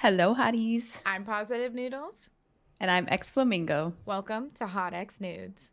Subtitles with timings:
[0.00, 1.02] Hello, hotties.
[1.04, 2.30] I'm Positive Noodles.
[2.78, 3.94] And I'm xFlowmingo.
[4.06, 5.70] Welcome to Hot X Noods.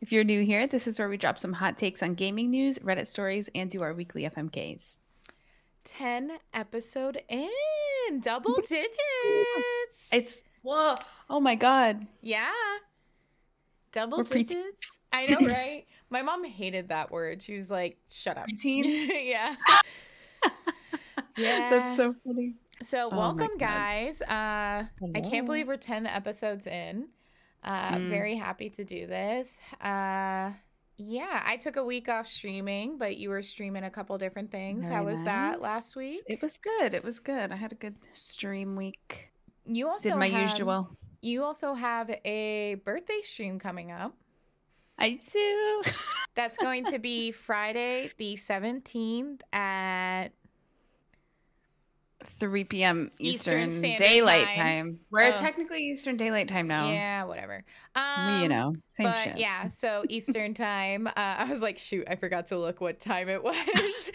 [0.00, 2.80] If you're new here, this is where we drop some hot takes on gaming news,
[2.80, 4.94] Reddit stories, and do our weekly FMKs.
[5.84, 7.48] 10 episode in,
[8.20, 8.98] double digits.
[10.10, 10.96] It's, whoa,
[11.30, 12.04] oh my God.
[12.20, 12.50] Yeah.
[13.92, 14.90] Double We're pre- digits.
[15.12, 15.86] I know, right?
[16.10, 17.40] My mom hated that word.
[17.40, 18.48] She was like, shut up.
[18.48, 18.86] Preteen?
[19.28, 19.54] yeah.
[21.36, 21.70] yeah.
[21.70, 22.54] That's so funny.
[22.82, 24.20] So, my welcome, guys.
[24.22, 27.08] Uh, I can't believe we're 10 episodes in.
[27.62, 28.08] Uh, Mm.
[28.10, 29.60] Very happy to do this.
[29.80, 30.50] Uh,
[30.96, 34.84] yeah, I took a week off streaming, but you were streaming a couple different things.
[34.84, 36.20] How Very was that last week?
[36.26, 36.92] It was good.
[36.94, 37.52] It was good.
[37.52, 39.30] I had a good stream week.
[39.64, 40.90] You also Did my have, usual.
[41.20, 44.14] You also have a birthday stream coming up.
[44.98, 45.82] I do.
[46.34, 50.28] That's going to be Friday the 17th at
[52.24, 53.10] 3 p.m.
[53.18, 54.56] Eastern Eastern, Daylight Time.
[54.56, 54.98] Time.
[55.10, 55.36] We're Oh.
[55.36, 56.90] technically Eastern Daylight Time now.
[56.90, 57.64] Yeah, whatever.
[57.96, 59.36] We, you Um, know, same but shit.
[59.38, 61.06] yeah, so Eastern time.
[61.06, 64.10] Uh, I was like, shoot, I forgot to look what time it was.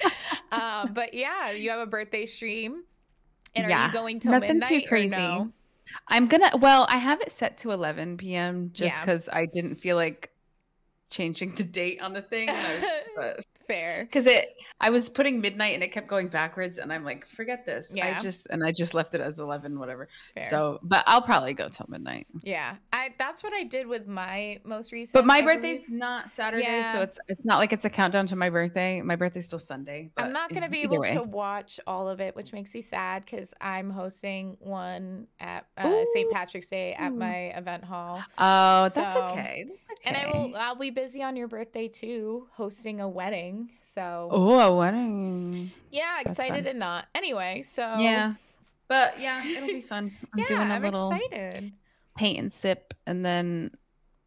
[0.51, 2.83] um, but yeah, you have a birthday stream.
[3.55, 5.15] And are Yeah, you going till nothing too midnight or crazy.
[5.15, 5.51] no?
[6.09, 6.51] I'm gonna.
[6.57, 8.71] Well, I have it set to 11 p.m.
[8.73, 8.99] just Yeah.
[9.01, 10.31] because I didn't feel like
[11.09, 12.49] changing the date on the thing.
[13.67, 14.03] Fair.
[14.05, 17.65] Because it, I was putting midnight and it kept going backwards, and I'm like, forget
[17.65, 17.91] this.
[17.93, 18.17] Yeah.
[18.17, 20.07] I just and I just left it as 11, whatever.
[20.35, 20.45] Fair.
[20.45, 22.27] So, but I'll probably go till midnight.
[22.43, 25.13] yeah, I that's what I did with my most recent.
[25.13, 25.99] But my I birthday's believe.
[25.99, 26.93] not Saturday, Yeah.
[26.93, 29.01] so it's it's not like it's a countdown to my birthday.
[29.01, 30.11] My birthday's still Sunday.
[30.17, 31.13] I'm not going to be able way.
[31.13, 36.03] to watch all of it, which makes me sad because I'm hosting one at uh,
[36.13, 36.31] St.
[36.31, 38.21] Patrick's Day at my event hall.
[38.37, 39.65] Oh, that's okay.
[39.87, 40.05] That's okay.
[40.05, 43.56] And I will I'll be busy on your birthday too, hosting a wedding.
[43.93, 45.71] So Oh, a wedding.
[45.91, 47.07] yeah, excited and not.
[47.15, 48.33] Anyway, so Yeah.
[48.87, 50.11] But yeah, it'll be fun.
[50.33, 51.73] I'm yeah, doing a I'm little excited.
[52.15, 53.71] paint and sip and then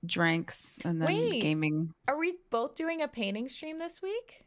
[0.04, 1.40] drinks and then Wait.
[1.42, 1.92] gaming.
[2.08, 4.44] Are we both doing a painting stream this week?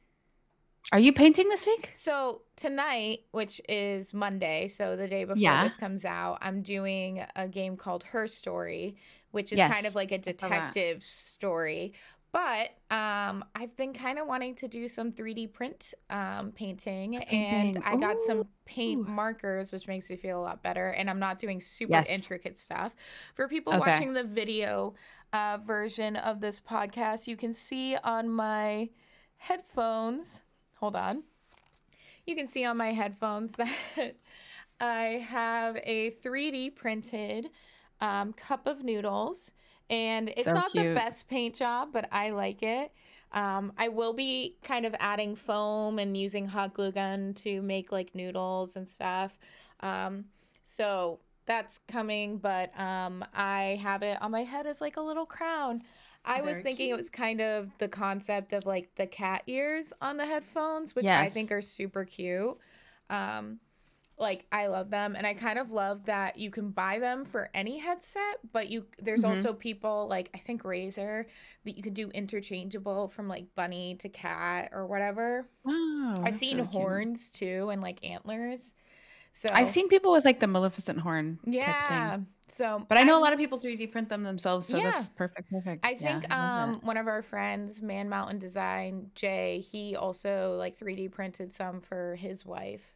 [0.92, 1.92] Are you painting this week?
[1.94, 5.64] So tonight, which is Monday, so the day before Yeah.
[5.64, 8.98] this comes out, I'm doing a game called Her Story,
[9.32, 11.94] which is Yes, kind of like a detective story.
[12.34, 17.78] But um, I've been kind of wanting to do some 3D print um, painting, and
[17.78, 17.84] painting.
[17.84, 18.48] I got some Ooh.
[18.66, 20.90] paint markers, which makes me feel a lot better.
[20.90, 22.10] And I'm not doing super Yes.
[22.10, 22.96] intricate stuff.
[23.36, 23.80] For people Okay.
[23.80, 24.96] watching the video
[25.34, 28.90] uh, version of this podcast, you can see on my
[29.38, 30.44] headphones.
[30.78, 31.24] Hold on.
[32.26, 34.16] You can see on my headphones that
[34.80, 37.50] I have a 3D printed
[38.02, 39.52] um, cup of noodles.
[39.90, 42.92] And it's So not the best paint job, but I like it.
[43.32, 47.92] Um, I will be kind of adding foam and using hot glue gun to make
[47.92, 49.38] like noodles and stuff.
[49.82, 50.26] Um,
[50.62, 55.26] so that's coming, but um, I have it on my head as like a little
[55.26, 55.84] crown.
[56.26, 59.92] I was Very thinking it was kind of the concept of like the cat ears
[60.02, 62.58] on the headphones, which I think are super cute.
[63.10, 63.60] Um,
[64.18, 67.50] like I love them, and I kind of love that you can buy them for
[67.54, 69.30] any headset, but you there's Mhm.
[69.36, 71.26] also people like I think Razer
[71.66, 75.48] that you can do interchangeable from like bunny to cat or whatever.
[75.66, 76.82] Oh, I've seen really cute.
[76.82, 78.72] horns too and like antlers.
[79.34, 82.12] So I've seen people with like the Maleficent horn type yeah.
[82.18, 82.28] thing.
[82.50, 84.92] So But I know a I'm- lot of people 3D print them themselves, so Yeah.
[84.92, 85.50] that's perfect.
[85.50, 85.84] Perfect.
[85.84, 86.84] I think I love um that.
[86.84, 92.14] one of our friends, Man Mountain Design, Jay, he also like 3D printed some for
[92.16, 92.94] his wife.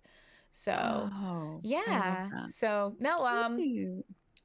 [0.51, 2.29] So Oh, yeah.
[2.55, 3.61] So no, um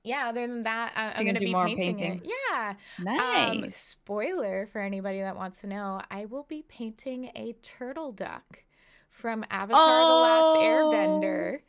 [0.05, 2.21] yeah, other than that, I, So you're gonna be more painting painting?
[2.25, 2.31] it.
[2.51, 2.75] Yeah.
[3.19, 3.77] Um Nice.
[3.77, 8.65] spoiler for anybody that wants to know, I will be painting a turtle duck
[9.11, 11.61] from Avatar the Last Airbender.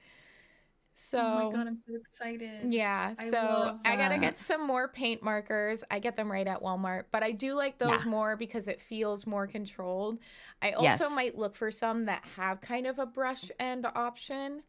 [1.14, 2.70] So oh my god, I'm so excited.
[2.70, 5.84] yeah, I so love I gotta get some more paint markers.
[5.92, 8.06] I get them right at Walmart, but I do like those Yeah.
[8.06, 10.20] more because it feels more controlled.
[10.62, 11.10] I also Yes.
[11.10, 14.64] might look for some that have kind of a brush end option,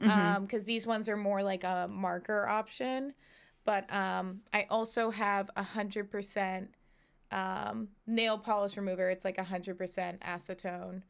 [0.00, 0.10] Mhm.
[0.10, 3.14] um, because these ones are more like a marker option.
[3.64, 6.74] But um, I also have a hundred percent
[7.32, 9.10] um nail polish remover.
[9.10, 11.02] It's like a hundred percent acetone.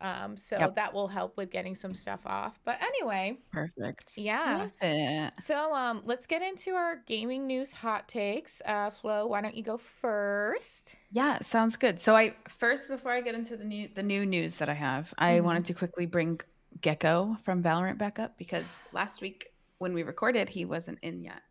[0.00, 0.74] Um, so Yep.
[0.76, 2.58] that will help with getting some stuff off.
[2.64, 4.12] But anyway, Perfect.
[4.16, 4.68] yeah.
[4.80, 5.32] It.
[5.40, 8.62] So um, let's get into our gaming news hot takes.
[8.64, 10.94] Uh, Flow, why don't you go first?
[11.10, 12.00] Yeah, sounds good.
[12.00, 15.12] So I first before I get into the new the new news that I have,
[15.18, 15.44] I Mhm.
[15.44, 16.40] wanted to quickly bring
[16.80, 21.42] Gekko from Valorant back up because last week when we recorded, he wasn't in yet.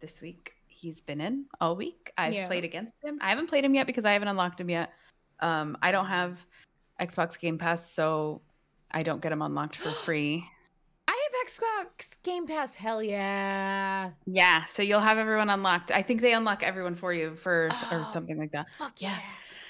[0.00, 2.12] This week he's been in all week.
[2.18, 2.46] I've Yeah.
[2.46, 3.18] played against him.
[3.20, 4.92] I haven't played him yet because I haven't unlocked him yet.
[5.40, 6.44] Um, I don't have
[7.00, 8.40] Xbox Game Pass, so
[8.90, 10.44] I don't get him unlocked for free.
[11.08, 12.74] I have Xbox Game Pass.
[12.74, 14.10] Hell yeah.
[14.26, 15.90] Yeah, so you'll have everyone unlocked.
[15.90, 18.66] I think they unlock everyone for you for s- or Oh, something like that.
[18.78, 19.18] Fuck yeah.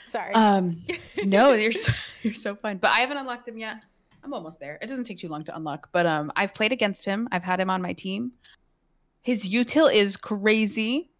[0.07, 0.33] Sorry.
[0.35, 0.77] Um,
[1.25, 1.93] no, you're so,
[2.23, 2.79] you're so fine.
[2.79, 3.79] But I haven't unlocked him yet.
[4.25, 4.79] I'm almost there.
[4.83, 5.89] It doesn't take too long to unlock.
[5.93, 7.29] But um, I've played against him.
[7.33, 8.33] I've had him on my team.
[9.23, 11.11] His util is crazy,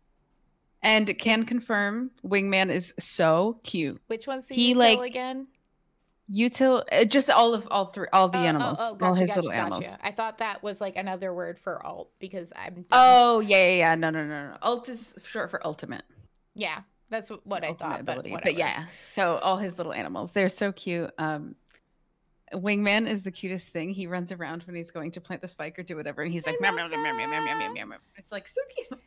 [0.83, 4.01] and can confirm Wingman is so cute.
[4.07, 5.49] Which one's the he, util like, again?
[6.31, 9.21] Util, uh, just all of all three, all the Oh, oh, animals, oh, all gotcha,
[9.21, 9.87] his gotcha, little animals.
[9.87, 10.07] gotcha.
[10.07, 12.85] I thought that was like another word for alt because I'm.
[12.91, 13.95] Oh yeah, yeah, yeah.
[13.95, 14.57] No, no, no, no.
[14.63, 16.03] Alt is short for ultimate.
[16.55, 16.81] yeah,
[17.11, 18.05] that's what, I thought.
[18.05, 18.31] But, ability.
[18.33, 18.51] whatever.
[18.51, 21.11] but yeah, so all his little animals, they're so cute.
[21.19, 21.55] Um,
[22.53, 23.91] Wingman is the cutest thing.
[23.91, 26.47] He runs around when he's going to plant the spike or do whatever, and he's
[26.47, 29.01] like, meow, meow, meow, meow, meow, meow, meow, meow, it's like so cute.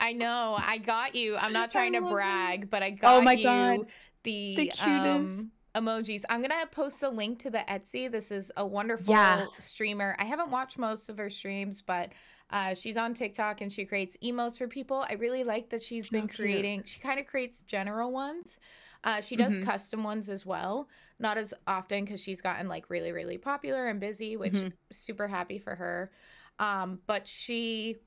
[0.00, 0.56] I know.
[0.58, 1.36] I got you.
[1.36, 3.78] I'm not trying to brag, but I got Oh my you God.
[4.24, 4.82] the The cutest.
[4.84, 6.24] um, emojis.
[6.28, 8.10] I'm gonna post a link to the Etsy.
[8.10, 9.46] This is a wonderful Yeah.
[9.58, 10.16] streamer.
[10.18, 12.10] I haven't watched most of her streams, but
[12.50, 15.04] uh, she's on TikTok and she creates emotes for people.
[15.08, 16.36] I really like that she's been cute.
[16.36, 16.82] creating.
[16.86, 18.58] She kind of creates general ones.
[19.04, 19.64] Uh, she does Mhm.
[19.64, 20.88] custom ones as well,
[21.18, 24.72] not as often because she's gotten like really, really popular and busy, which Mhm.
[24.92, 26.10] super happy for her.
[26.58, 27.98] Um, but she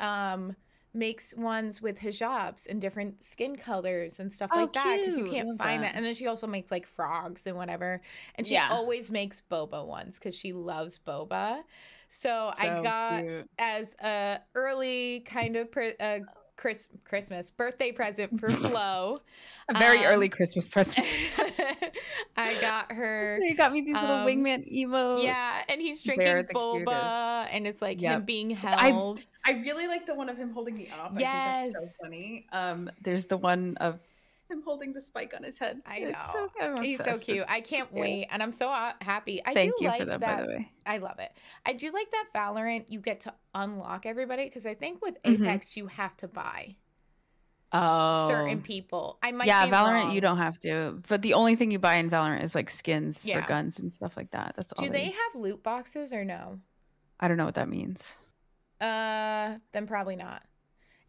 [0.00, 0.56] um
[0.94, 5.26] makes ones with hijabs and different skin colors and stuff Oh, like that because you
[5.26, 5.92] can't Love find that.
[5.92, 5.96] that.
[5.96, 8.00] And then she also makes like frogs and whatever.
[8.36, 8.68] And she Yeah.
[8.70, 11.62] always makes boba ones because she loves boba.
[12.08, 13.50] So, I got cute.
[13.58, 16.20] as a early kind of pre- uh,
[16.56, 19.20] Chris Christmas birthday present for Flow.
[19.68, 21.04] a very um, early Christmas present.
[22.36, 23.38] I got her.
[23.42, 25.24] you got me these little um, wingman emotes.
[25.24, 28.16] Yeah, and he's They're drinking boba, and it's like Yep.
[28.20, 29.24] him being I- held.
[29.46, 31.06] I really like the one of him holding the up.
[31.06, 31.72] I think Yes.
[31.72, 32.46] that's so funny.
[32.52, 33.98] Um, there's the one of
[34.50, 35.80] him holding the spike on his head.
[35.86, 36.48] I know.
[36.58, 37.38] so, He's so cute.
[37.38, 38.00] It's I can't cute.
[38.00, 39.40] wait, and I'm so uh, happy.
[39.46, 40.36] I Thank do you like for them, that.
[40.38, 40.70] by the way.
[40.86, 41.32] I love it.
[41.64, 42.86] I do like that Valorant.
[42.88, 45.42] You get to unlock everybody because I think with Mhm.
[45.42, 46.76] Apex you have to buy
[47.72, 49.18] Oh, certain people.
[49.22, 50.10] I might yeah, Valorant wrong.
[50.12, 53.24] you don't have to, but the only thing you buy in Valorant is like skins
[53.26, 53.40] Yeah.
[53.40, 54.54] for guns and stuff like that.
[54.56, 54.84] That's all.
[54.84, 56.60] Do they have loot boxes or no?
[57.18, 58.16] I don't know what that means.
[58.80, 60.42] Uh, then probably not.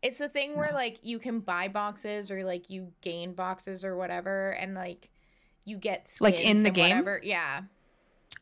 [0.06, 0.75] It's the thing where No.
[0.75, 5.10] like you can buy boxes or like you gain boxes or whatever, and like
[5.66, 6.98] you get skins Like, in the game?
[7.00, 7.19] Whatever.
[7.24, 7.62] Yeah.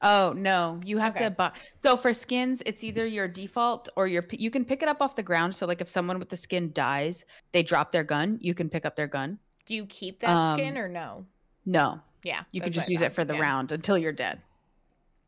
[0.02, 1.26] Oh no, you have Okay.
[1.26, 1.52] to buy.
[1.82, 4.26] So for skins, it's either your default or your.
[4.32, 5.56] You can pick it up off the ground.
[5.56, 7.24] So like if someone with the skin dies,
[7.54, 8.38] they drop their gun.
[8.42, 9.40] You can pick up their gun.
[9.66, 11.26] Do you keep that skin Um, or no?
[11.66, 12.44] No, Yeah.
[12.52, 13.40] you can just use it for the Yeah.
[13.42, 14.42] round until you're dead,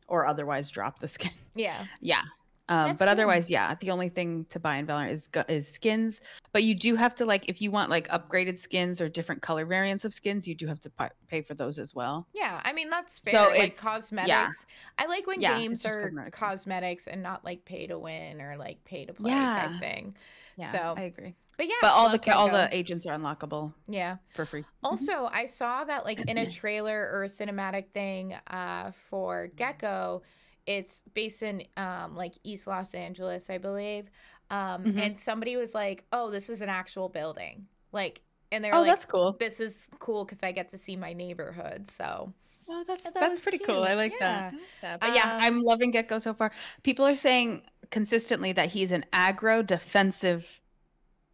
[0.06, 1.32] or otherwise drop the skin.
[1.54, 1.86] Yeah.
[2.02, 2.20] Yeah.
[2.68, 3.08] Um, but cool.
[3.08, 6.20] otherwise, yeah, the only thing to buy in Valorant is is skins.
[6.52, 9.64] But you do have to like if you want like upgraded skins or different color
[9.64, 10.90] variants of skins, you do have to
[11.28, 12.26] pay for those as well.
[12.34, 13.32] Yeah, I mean that's fair.
[13.34, 13.90] So like it's- yeah.
[13.92, 14.66] cosmetics.
[14.98, 16.38] I like when Yeah, games are cosmetics.
[16.38, 19.68] cosmetics and not like pay to win or like pay to play Yeah.
[19.68, 20.16] type thing.
[20.56, 21.34] Yeah, So, I agree.
[21.58, 24.16] But yeah, But all the all the agents are unlockable yeah.
[24.34, 24.64] for free.
[24.82, 30.22] Also, I saw that like in a trailer or a cinematic thing uh, for Gekko,
[30.66, 34.10] it's based in um, like East Los Angeles, I believe.
[34.50, 34.98] Um, Mhm.
[34.98, 38.90] And somebody was like, "Oh, this is an actual building," like, and they're Oh, like,
[38.90, 39.40] that's cool.
[39.40, 42.32] "This is cool because I get to see my neighborhood." So
[42.68, 43.82] Oh, that's I thought it that's was pretty cool.
[43.82, 44.18] I like Yeah.
[44.18, 44.54] that.
[44.54, 45.00] I like that.
[45.00, 46.52] But yeah, Um, I'm loving Gekko so far.
[46.82, 50.60] People are saying consistently that he's an aggro defensive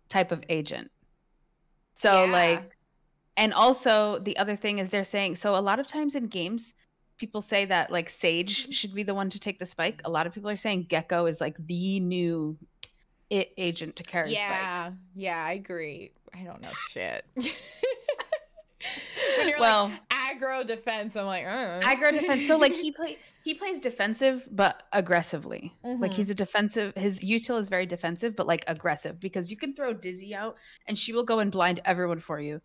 [0.09, 0.91] type of agent.
[1.95, 2.27] So Yeah.
[2.27, 2.77] like
[3.37, 6.75] and also the other thing is they're saying so a lot of times in games
[7.19, 10.01] people say that like Sage should be the one to take the spike.
[10.05, 12.57] A lot of people are saying Gekko is like the new
[13.31, 14.41] it agent to carry spike.
[14.43, 16.13] yeah, yeah, I agree.
[16.35, 17.25] I don't know shit.
[19.39, 21.81] when you're Well, like aggro defense, I'm like uh.
[21.83, 22.47] aggro defense.
[22.47, 25.73] So like he play he plays defensive but aggressively.
[25.85, 26.15] Like Mhm.
[26.15, 26.95] he's a defensive.
[26.97, 30.99] His util is very defensive but like aggressive because you can throw Dizzy out and
[30.99, 32.61] she will go and blind everyone for you.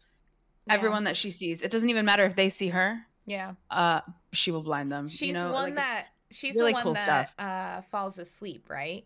[0.67, 0.73] Yeah.
[0.73, 1.61] Everyone that she sees.
[1.61, 2.99] It doesn't even matter if they see her.
[3.27, 5.07] Yeah, Uh, she will blind them.
[5.09, 5.51] she's you know?
[5.51, 9.05] one like, that she's really the one cool that uh falls asleep, right?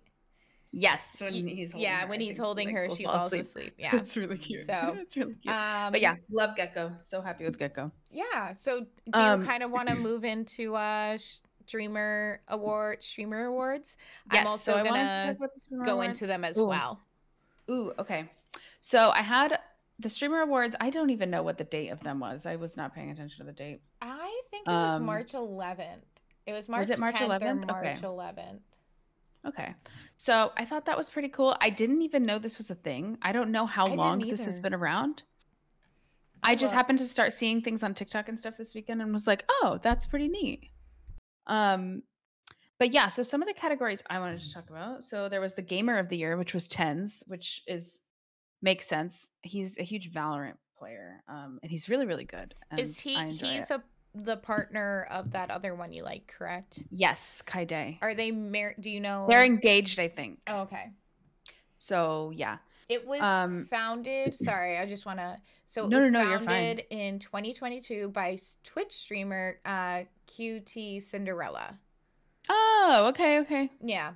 [0.74, 3.74] Yes, when he's yeah, her, when he's holding her, she fall falls asleep.
[3.78, 3.98] Yeah.
[3.98, 4.66] It's really cute.
[4.66, 5.54] So, it's really cute.
[5.54, 7.04] Um, but yeah, love Gekko.
[7.04, 7.92] So happy with Gekko.
[8.10, 8.54] yeah.
[8.54, 11.18] So, do you Um, kind of want to move into uh
[11.66, 13.98] streamer award streamer awards?
[14.32, 16.44] Yes, I'm also so I wanted to gonna talk about the Streamer go into them
[16.46, 16.66] as Ooh.
[16.66, 17.00] well.
[17.70, 18.30] Ooh, okay.
[18.82, 19.60] So I had
[20.02, 20.76] the Streamer Awards.
[20.80, 22.46] I don't even know what the date of them was.
[22.46, 23.82] I was not paying attention to the date.
[24.02, 26.04] I think it was Um, March 11th.
[26.46, 27.68] It was March Was it March 10th or 11th?
[27.68, 28.08] March Okay.
[28.08, 28.60] 11th.
[29.46, 29.76] Okay.
[30.18, 31.56] So I thought that was pretty cool.
[31.62, 33.18] I didn't even know this was a thing.
[33.22, 35.24] I don't know how I long this has been around.
[36.44, 36.74] I just look.
[36.74, 39.80] happened to start seeing things on TikTok and stuff this weekend and was like, "Oh,
[39.82, 40.70] that's pretty neat."
[41.48, 42.04] Um
[42.80, 45.06] but yeah, so some of the categories I wanted to talk about.
[45.06, 48.00] So there was the gamer of the year, which was TenZ, which is
[48.62, 49.30] makes sense.
[49.42, 52.54] He's a huge Valorant player, um, and he's really really good.
[52.78, 53.16] Is he?
[53.16, 53.72] He's it.
[53.72, 56.80] a the partner of that other one you like, correct?
[56.92, 57.98] yes, Kyedae.
[58.02, 58.76] Are they married?
[58.82, 59.26] Do you know?
[59.30, 60.40] They're engaged, I think.
[60.48, 60.92] Oh, okay.
[61.78, 62.58] So yeah,
[62.90, 64.38] It was Um, founded.
[64.38, 65.38] Sorry, I just want to.
[65.68, 66.46] So it No, was no, no, you're fine.
[66.48, 71.78] founded in 2022 by Twitch streamer uh, QTCinderella.
[72.50, 73.72] Oh, okay, okay.
[73.82, 74.14] Yeah,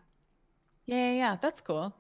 [0.86, 1.36] Yeah, yeah, yeah.
[1.42, 1.94] That's cool.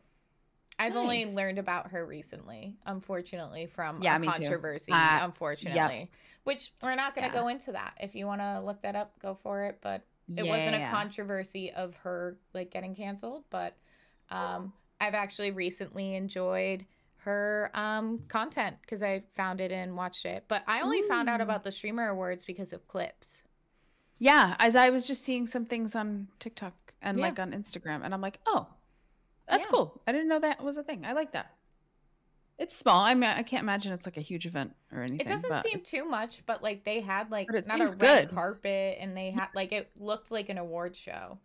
[0.77, 4.91] I've only learned about her recently, unfortunately, from Yeah, a controversy.
[4.91, 6.09] Uh, unfortunately,
[6.43, 7.41] which we're not going to Yeah.
[7.41, 7.93] go into that.
[7.99, 9.79] If you want to look that up, go for it.
[9.81, 10.05] But
[10.37, 13.77] it Yeah, wasn't a controversy of her like getting canceled, but
[14.29, 16.85] um, I've actually recently enjoyed
[17.17, 20.45] her um, content because I found it and watched it.
[20.47, 23.43] But I only found out about the streamer awards because of clips.
[24.19, 28.13] Yeah, as I was just seeing some things on TikTok and like on Instagram, and
[28.13, 28.67] I'm like, oh,
[29.47, 29.71] that's Yeah.
[29.71, 30.01] cool.
[30.07, 31.05] I didn't know that was a thing.
[31.05, 31.51] I like that.
[32.57, 33.01] It's small.
[33.01, 35.19] I mean, I can't imagine it's like a huge event or anything.
[35.19, 38.29] It doesn't seem it's- too much, but like they had like not a red good.
[38.35, 41.37] carpet, and they had like it looked like an award show.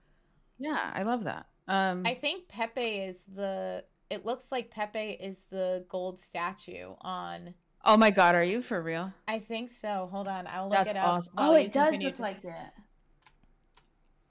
[0.59, 1.47] Yeah, I love that.
[1.66, 3.85] Um, I think Pepe is the.
[4.09, 7.54] It looks like Pepe is the gold statue on.
[7.85, 9.12] oh my god, are you for real?
[9.26, 10.09] I think so.
[10.12, 11.07] Hold on, I'll look That's it up.
[11.09, 11.35] awesome.
[11.38, 12.75] Oh, it does look to- like that.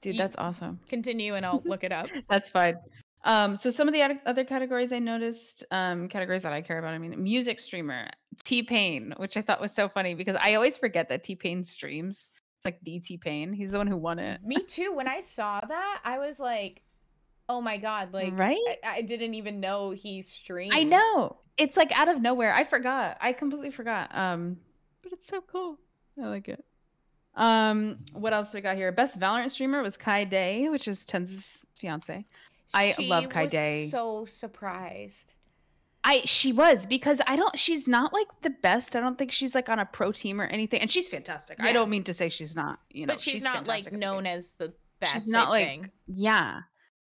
[0.02, 0.80] Dude, Ye- that's awesome.
[0.88, 2.08] Continue, and I'll look it up.
[2.30, 2.76] That's fine.
[3.24, 6.80] Um, so some of the oth- other categories I noticed, um, categories that I care
[6.80, 6.94] about.
[6.94, 8.08] I mean, music streamer,
[8.44, 11.64] T Pain, which I thought was so funny because I always forget that T Pain
[11.64, 12.30] streams.
[12.56, 13.52] It's like the T Pain.
[13.54, 14.42] He's the one who won it.
[14.44, 14.94] Me too.
[14.94, 16.82] When I saw that, I was like,
[17.50, 18.58] "Oh my god!" Like, right?
[18.84, 20.74] I, I didn't even know he streamed.
[20.74, 21.38] I know.
[21.58, 22.54] It's like out of nowhere.
[22.54, 23.18] I forgot.
[23.20, 24.16] I completely forgot.
[24.16, 24.58] Um,
[25.04, 25.78] but it's so cool.
[26.22, 26.64] I like it.
[27.36, 28.92] Um, what else we got here?
[28.92, 32.26] Best Valorant streamer was Kyedae, which is TenZ's fiance.
[32.74, 33.90] I love She Kai was Day.
[33.90, 35.34] So surprised.
[36.04, 38.96] I she was because I don't she's not like the best.
[38.96, 40.82] I don't think she's like on a pro team or anything.
[40.82, 41.58] And she's fantastic.
[41.60, 43.14] I don't mean to say she's not, you know.
[43.14, 45.14] but she's, not like fantastic at the known as the best.
[45.14, 45.92] she's not like think.
[46.08, 46.62] yeah.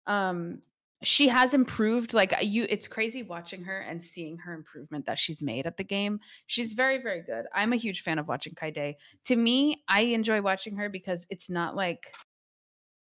[0.08, 0.62] Um
[1.02, 5.42] she has improved like you it's crazy watching her and seeing her improvement that she's
[5.42, 6.20] made at the game.
[6.48, 7.46] She's very very good.
[7.54, 8.96] I'm a huge fan of watching Kyedae.
[9.26, 12.12] To me, I enjoy watching her because it's not like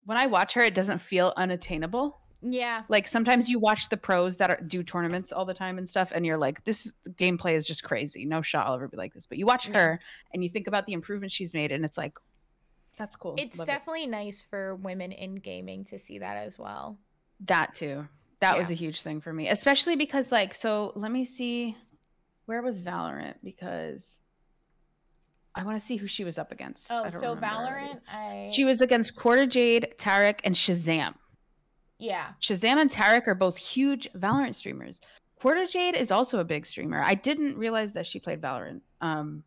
[0.05, 2.83] when I watch her it doesn't feel unattainable Yeah.
[2.89, 6.11] like sometimes you watch the pros that are, do tournaments all the time and stuff
[6.15, 9.27] and you're like this gameplay is just crazy no shot i'll ever be like this
[9.27, 9.79] but you watch Yeah.
[9.79, 10.01] her
[10.33, 12.19] and you think about the improvements she's made and it's like
[12.97, 13.73] that's cool It's Love it.
[13.73, 16.99] definitely nice for women in gaming to see that as well.
[17.47, 18.07] that too
[18.41, 21.77] that was a huge thing for me especially because like so let me see
[22.47, 24.21] where was valorant because
[25.55, 27.37] i want to see who she was up against Oh, so.
[27.37, 31.15] Valorant, I she was against quarter jade Tarik and ShahZaM
[32.01, 32.29] yeah.
[32.41, 35.01] ShahZaM and Tarik are both huge Valorant streamers.
[35.41, 37.01] QuarterJade is also a big streamer.
[37.01, 38.81] I didn't realize that she played Valorant.
[39.01, 39.43] Um,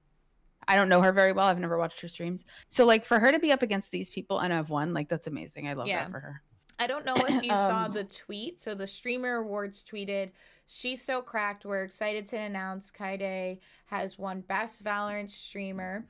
[0.67, 1.45] I don't know her very well.
[1.47, 2.45] I've never watched her streams.
[2.69, 5.27] So like for her to be up against these people and have won, like that's
[5.27, 5.67] amazing.
[5.67, 6.03] I love Yeah.
[6.05, 6.41] that for her.
[6.79, 8.61] I don't know if you saw Um, the tweet.
[8.61, 10.31] So the streamer awards tweeted,
[10.65, 11.65] "She's so cracked.
[11.65, 16.05] We're excited to announce Kyedae has won best Valorant streamer."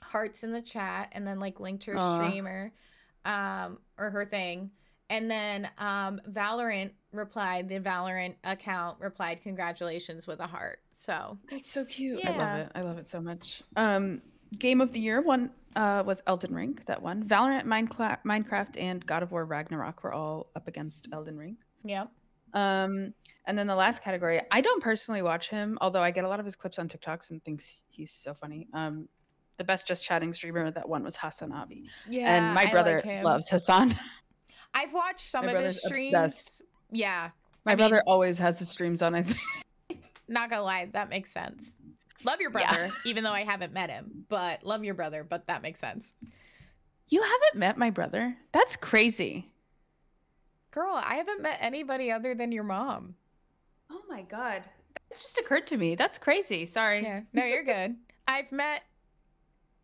[0.00, 2.24] Hearts in the chat, and then like linked her Aw.
[2.28, 2.72] streamer,
[3.24, 4.70] um, or her thing,
[5.10, 7.68] and then um, Valorant replied.
[7.68, 10.80] The Valorant account replied, "Congratulations" with a heart.
[10.94, 12.24] So That's so cute.
[12.24, 12.72] I love it.
[12.74, 13.62] I love it so much.
[13.76, 14.20] Um,
[14.58, 16.78] game of the year one uh, was Elden Ring.
[16.86, 17.24] That one.
[17.24, 21.56] Valorant, Minecraft, Minecraft, and God of War Ragnarok were all up against Elden Ring.
[21.84, 22.06] yeah,
[22.52, 23.14] Um,
[23.46, 26.40] and then the last category, I don't personally watch him, although I get a lot
[26.40, 28.68] of his clips on TikToks and thinks he's so funny.
[28.74, 29.08] Um,
[29.56, 32.34] the best just chatting streamer that one was HasanAbi, yeah.
[32.34, 33.96] and my brother like loves Hassan.
[34.78, 36.14] I've watched some My of his streams.
[36.14, 36.62] obsessed.
[36.90, 37.30] Yeah,
[37.64, 39.14] My I brother mean- always has his streams on.
[39.14, 40.00] I think.
[40.28, 41.76] Not gonna lie, that makes sense.
[42.24, 42.70] Love your Yeah.
[42.76, 46.14] brother, even though I haven't met him, but love your brother, but that makes sense.
[47.08, 48.36] You haven't met my brother?
[48.52, 49.50] That's crazy.
[50.70, 53.14] Girl, I haven't met anybody other than your mom.
[53.90, 54.64] Oh my god,
[55.08, 55.94] that's just occurred to me.
[55.94, 56.66] That's crazy.
[56.66, 57.02] Sorry.
[57.02, 57.96] Yeah, no, you're good.
[58.28, 58.82] I've met,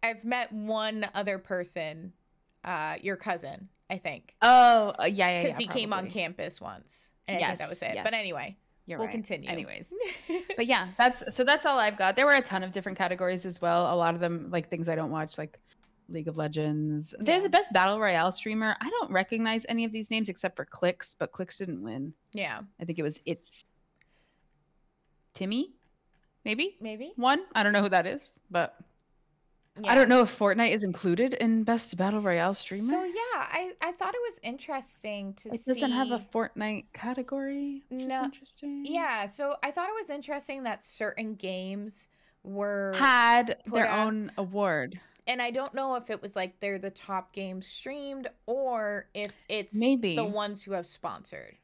[0.02, 2.12] I've met one other person,
[2.64, 5.66] uh, your cousin, I think, Oh, uh, yeah, yeah, because yeah.
[5.66, 8.04] he came on campus once, and think that was Yes, it.
[8.04, 9.12] But anyway, You're we'll right.
[9.12, 9.48] continue.
[9.48, 9.92] Anyways.
[10.56, 12.16] but yeah, that's so that's all I've got.
[12.16, 13.92] There were a ton of different categories as well.
[13.92, 15.58] A lot of them like things I don't watch, like
[16.08, 17.14] League of Legends.
[17.18, 17.46] There's Yeah.
[17.46, 18.74] a best battle royale streamer.
[18.80, 22.14] I don't recognize any of these names except for Clix, but Clix didn't win.
[22.32, 23.64] yeah, I think it was it's
[25.34, 25.72] Timmy,
[26.44, 27.12] maybe maybe.
[27.16, 27.42] one.
[27.54, 28.76] I don't know who that is, but
[29.84, 32.90] I don't know if Fortnite is included in best battle royale streamer.
[32.90, 35.72] So yeah, I I thought it was interesting to see it see.
[35.72, 37.82] doesn't have a Fortnite category.
[37.88, 38.20] Which No.
[38.20, 38.86] is interesting.
[38.86, 42.06] Yeah, so I thought it was interesting that certain games
[42.44, 45.00] were had their out- own award.
[45.26, 49.32] and I don't know if it was like they're the top games streamed or if
[49.48, 50.14] it's Maybe.
[50.14, 51.56] the ones who have sponsored.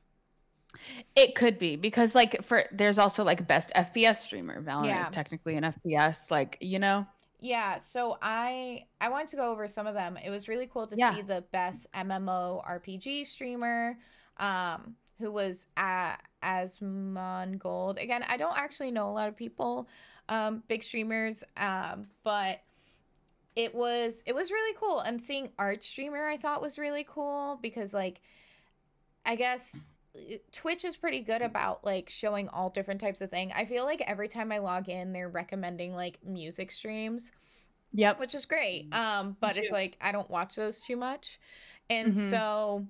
[1.15, 4.61] It could be because like for there's also like best FPS streamer.
[4.63, 5.03] Valorant Yeah.
[5.03, 6.31] is technically an FPS.
[6.31, 7.07] Like you know.
[7.41, 10.17] Yeah, so I I wanted to go over some of them.
[10.17, 11.15] It was really cool to Yeah.
[11.15, 13.99] see the best MMO RPG streamer,
[14.37, 18.03] um, who was at Asmongold.
[18.03, 19.89] Again, I don't actually know a lot of people,
[20.29, 22.61] um, big streamers, um, but
[23.57, 25.01] it was it was really cool.
[25.01, 28.21] And seeing art streamer, I thought was really cool because like,
[29.25, 29.77] I guess.
[30.53, 33.53] Twitch is pretty good about like showing all different types of thing.
[33.53, 37.33] I feel like every time I log in, they're recommending like music streams
[37.93, 38.21] Yep.
[38.21, 38.93] which is great.
[38.95, 41.41] Um, but it's like I don't watch those too much,
[41.89, 42.31] and Mhm.
[42.31, 42.87] so,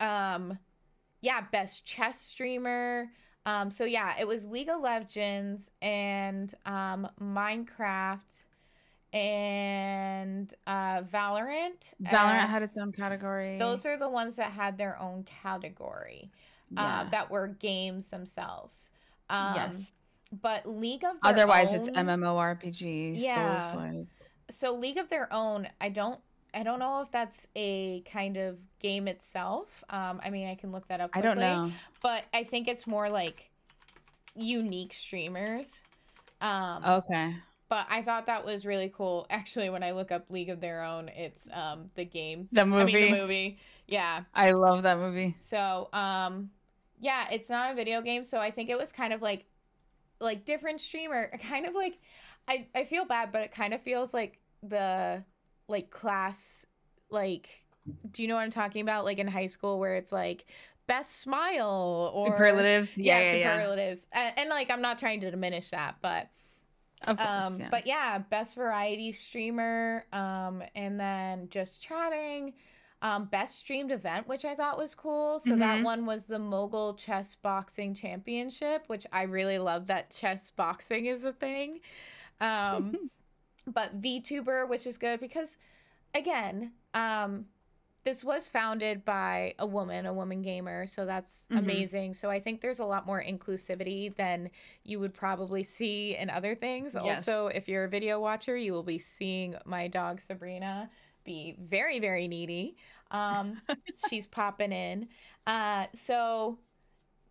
[0.00, 0.58] um,
[1.20, 3.10] yeah, best chess streamer.
[3.44, 8.44] Um, so yeah, it was League of Legends and um Minecraft
[9.16, 11.80] and uh Valorant.
[12.02, 13.58] Valorant Uh, had its own category.
[13.58, 16.30] those are the ones that had their own category.
[16.70, 17.00] yeah.
[17.00, 18.90] Uh, that were games themselves.
[19.30, 19.92] Um, yes.
[20.42, 23.14] But League of their Otherwise, it's MMORPG.
[23.16, 23.72] Yeah.
[23.72, 24.06] Souls-like.
[24.50, 26.20] so league of their own i don't
[26.54, 30.70] i don't know if that's a kind of game itself um i mean i can
[30.70, 31.70] look that up I don't quickly, know.
[32.02, 33.50] but i think it's more like
[34.36, 35.80] unique streamers
[36.40, 37.34] um Okay.
[37.68, 40.82] But i thought that was really cool actually when i look up league of their
[40.82, 42.92] own it's um the game The i movie.
[42.92, 45.36] mean the movie yeah I love that movie.
[45.40, 46.50] so, um,
[46.98, 49.44] yeah, it's not a video game, so I think it was kind of like,
[50.20, 51.98] like different streamer, kind of like,
[52.48, 55.22] I I feel bad, but it kind of feels like the
[55.68, 56.66] like class,
[57.10, 57.48] like,
[58.12, 59.04] do you know what I'm talking about?
[59.04, 60.46] Like in high school where it's like
[60.86, 62.96] best smile or Superlatives.
[62.98, 63.52] Yeah, yeah, yeah, yeah.
[63.58, 66.28] superlatives, and, and like I'm not trying to diminish that, but
[67.02, 67.28] Of course.
[67.28, 67.68] um, yeah.
[67.70, 72.54] but yeah, best variety streamer, um, and then just chatting.
[73.02, 75.38] Um, best streamed event, which I thought was cool.
[75.38, 75.82] So that Mhm.
[75.82, 81.24] one was the Mogul Chess Boxing Championship, which I really love that chess boxing is
[81.24, 81.80] a thing.
[82.40, 83.10] Um,
[83.66, 85.58] but VTuber, which is good because,
[86.14, 87.46] again, um,
[88.06, 91.58] this was founded by a woman, a woman gamer, so that's Mhm.
[91.58, 92.14] amazing.
[92.14, 94.48] So I think there's a lot more inclusivity than
[94.84, 96.94] you would probably see in other things.
[96.94, 97.28] Yes.
[97.28, 100.88] Also, if you're a video watcher, you will be seeing my dog Sabrina
[101.24, 102.76] be very, very needy.
[103.10, 103.60] Um,
[104.08, 105.08] she's popping in.
[105.44, 106.60] Uh, so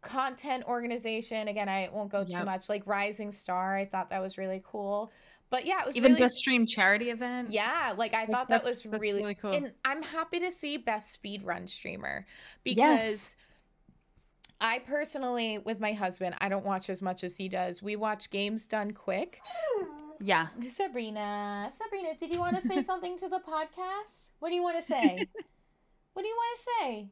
[0.02, 4.38] content organization again i won't go too much like rising star i thought that was
[4.38, 5.12] really cool
[5.50, 7.50] but yeah it was Even really best stream charity event.
[7.52, 9.52] yeah, like I Like, thought that was really, really cool.
[9.52, 12.26] And I'm happy to see best speed run streamer
[12.64, 13.36] because Yes.
[14.62, 17.84] I personally, with my husband, I don't watch as much as he does.
[17.84, 19.42] We watch games done quick.
[20.22, 20.48] Yeah.
[20.66, 24.24] Sabrina, Sabrina, did you want to say something to the podcast?
[24.40, 25.28] What do you want to say?
[26.14, 27.10] what do you want to say?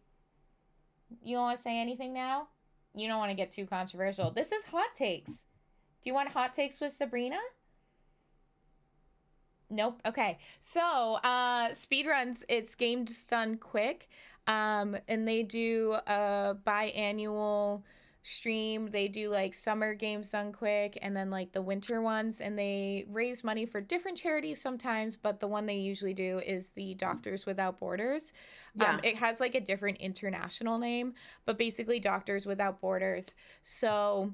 [1.21, 2.47] You don't want to say anything now?
[2.95, 4.31] You don't want to get too controversial.
[4.31, 5.31] This is hot takes.
[5.31, 7.39] Do you want hot takes with Sabrina?
[9.73, 10.01] Nope.
[10.05, 10.37] Okay.
[10.61, 14.09] So, uh speedruns, it's game just done quick.
[14.47, 17.83] Um and they do a biannual
[18.21, 18.89] stream.
[18.89, 23.05] They do like summer games done quick and then like the winter ones and they
[23.09, 27.45] raise money for different charities sometimes, but the one they usually do is the Doctors
[27.45, 28.31] Without Borders.
[28.75, 28.93] Yeah.
[28.93, 33.35] Um, it has like a different international name, but basically Doctors Without Borders.
[33.63, 34.31] So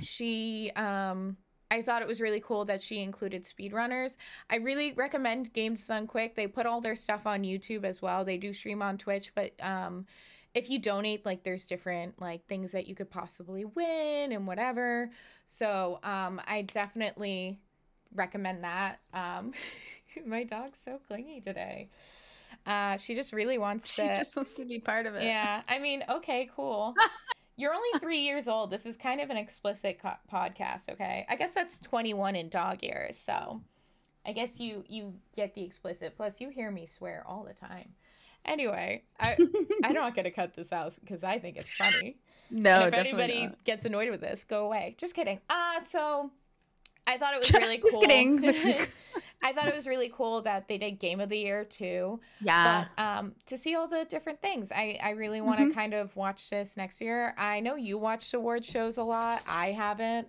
[0.00, 1.36] she um
[1.70, 4.16] I thought it was really cool that she included speedrunners.
[4.48, 6.34] I really recommend Games Done Quick.
[6.34, 8.24] They put all their stuff on YouTube as well.
[8.24, 10.06] They do stream on Twitch, but um
[10.54, 15.10] if you donate like there's different like things that you could possibly win and whatever.
[15.46, 17.58] So um I definitely
[18.14, 19.00] recommend that.
[19.12, 19.52] Um
[20.26, 21.90] my dog's so clingy today.
[22.66, 25.24] Uh she just really wants She to just wants to be part of it.
[25.24, 26.94] yeah, I mean, okay, cool.
[27.58, 28.70] You're only three years old.
[28.70, 31.26] This is kind of an explicit co- podcast, okay?
[31.28, 33.60] I guess that's 21 in dog years, so
[34.24, 36.14] I guess you you get the explicit.
[36.16, 37.90] Plus, you hear me swear all the time.
[38.44, 39.36] Anyway, I
[39.84, 42.16] I'm not gonna cut this out because I think it's funny.
[42.50, 43.64] no, and if anybody not.
[43.64, 44.94] gets annoyed with this, go away.
[44.96, 45.40] Just kidding.
[45.50, 46.30] Uh so
[47.08, 48.00] I thought it was really cool.
[48.02, 48.86] Just kidding.
[49.42, 52.86] I thought it was really cool that they did Game of the Year too Yeah.
[52.96, 55.74] but um to see all the different things i i really want to Mhm.
[55.74, 59.70] kind of watch this next year i know you watched award shows a lot i
[59.70, 60.26] haven't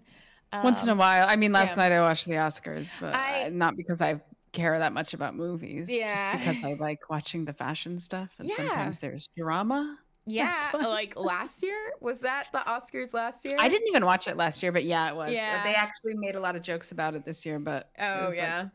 [0.64, 1.28] Once in a Um, while.
[1.30, 1.84] I mean, last yeah.
[1.84, 5.36] night I watched the Oscars, but I- I, not because I've care that much about
[5.36, 5.88] movies.
[5.92, 6.16] Yeah.
[6.16, 8.30] Just because I like watching the fashion stuff.
[8.40, 8.56] And Yeah.
[8.58, 10.00] sometimes there's drama.
[10.30, 13.58] Yeah, like last year was that the Oscars last year?
[13.60, 15.32] I didn't even watch it last year, but yeah, it was.
[15.32, 15.64] Yeah.
[15.64, 18.38] They actually made a lot of jokes about it this year, but Oh was, like,
[18.38, 18.68] yeah.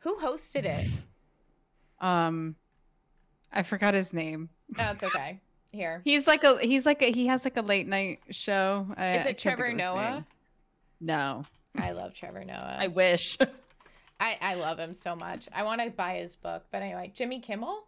[0.00, 0.88] Who hosted it?
[2.00, 2.56] um
[3.52, 4.48] I forgot his name.
[4.70, 5.40] That's okay.
[5.72, 6.00] Here.
[6.04, 8.86] He's like a he's like a he has like a late night show.
[8.96, 10.26] I, Is it Trevor Noah?
[11.00, 11.42] No.
[11.76, 12.76] I love Trevor Noah.
[12.78, 13.38] I wish.
[14.20, 15.48] I, I love him so much.
[15.54, 17.84] I want to buy his book, but anyway, Jimmy Kimmel.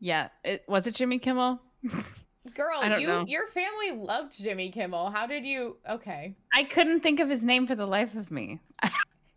[0.00, 0.28] yeah.
[0.44, 1.60] It was it Jimmy Kimmel?
[2.54, 3.24] Girl, you know.
[3.26, 5.10] your family loved Jimmy Kimmel.
[5.10, 5.76] How did you?
[5.88, 8.60] Okay, I couldn't think of his name for the life of me.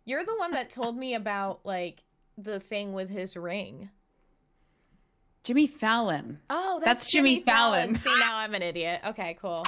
[0.04, 2.02] you're the one that told me about like
[2.38, 3.90] the thing with his ring.
[5.44, 6.38] Jimmy Fallon.
[6.50, 7.96] Oh, That's Jimmy Fallon.
[7.96, 9.00] See, now I'm an idiot.
[9.04, 9.66] Okay, cool.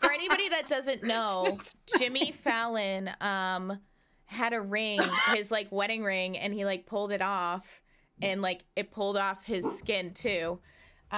[0.00, 1.58] For anybody that doesn't know,
[1.98, 3.78] Jimmy Fallon um
[4.26, 5.00] had a ring,
[5.34, 7.82] his like wedding ring, and he like pulled it off,
[8.22, 10.60] and like it pulled off his skin too.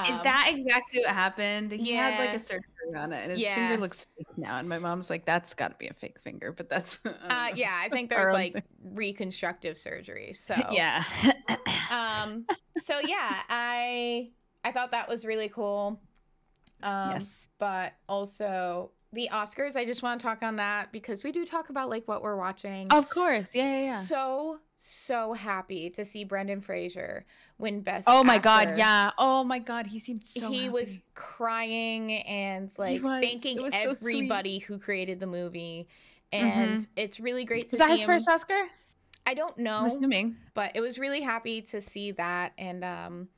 [0.04, 1.72] Is Um, that exactly what happened?
[1.72, 2.62] He had like a surgery
[2.96, 3.48] on it, and his Yeah.
[3.48, 4.58] finger looks fake now.
[4.58, 7.50] And my mom's like, "That's got to be a fake finger," but that's don't Uh,
[7.54, 8.62] yeah, I think there's like thing.
[8.82, 10.32] reconstructive surgery.
[10.34, 11.04] So yeah.
[11.88, 12.46] um
[12.76, 14.30] so yeah i
[14.64, 16.00] i thought that was really cool
[16.82, 17.48] um Yes.
[17.58, 21.70] but also the oscars i just want to talk on that because we do talk
[21.70, 23.54] about like what we're watching of course.
[23.54, 24.00] Yeah, yeah, yeah.
[24.00, 27.24] so so happy to see brendan fraser
[27.58, 29.10] win best Oh my god, yeah.
[29.18, 30.48] Oh my god, he seemed so.
[30.48, 35.88] he was crying and like thanking was so everybody who created the movie
[36.30, 38.06] and it's really great to Was that his him.
[38.06, 38.68] first Oscar?
[39.26, 40.36] i don't know I'm assuming.
[40.54, 43.28] but it was really happy to see that and um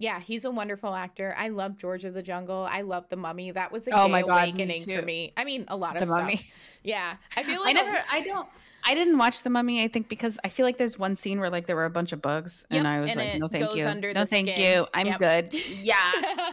[0.00, 3.50] yeah he's a wonderful actor i love george of the jungle i love the mummy
[3.50, 6.00] that was a Oh my God, me awakening for me i mean a lot of
[6.00, 6.50] The stuff Mummy.
[6.82, 7.98] yeah i feel like I never.
[8.10, 8.48] I don't.
[8.82, 9.84] I didn't watch the Mummy.
[9.84, 12.12] I think because I feel like there's one scene where like there were a bunch
[12.12, 13.84] of bugs, and I was and like, no, thank you.
[13.84, 14.58] no, thank skin.
[14.58, 14.86] you.
[14.94, 15.18] I'm Yep.
[15.18, 15.54] good.
[15.82, 16.12] Yeah.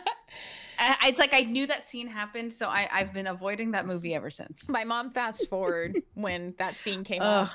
[1.06, 4.30] It's like I knew that scene happened, so I, I've been avoiding that movie ever
[4.30, 4.68] since.
[4.70, 7.50] my mom fast forward when that scene came up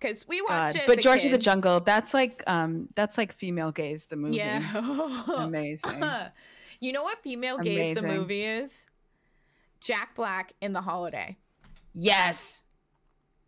[0.00, 0.48] because we God.
[0.48, 1.38] watched it But George of the.
[1.38, 4.06] Jungle, that's like um, that's like female gaze.
[4.06, 4.36] The movie.
[4.36, 4.62] yeah
[5.36, 6.02] Amazing.
[6.80, 8.86] you know what female gaze the movie is
[9.80, 11.36] jack black in the holiday
[11.94, 12.62] Yes,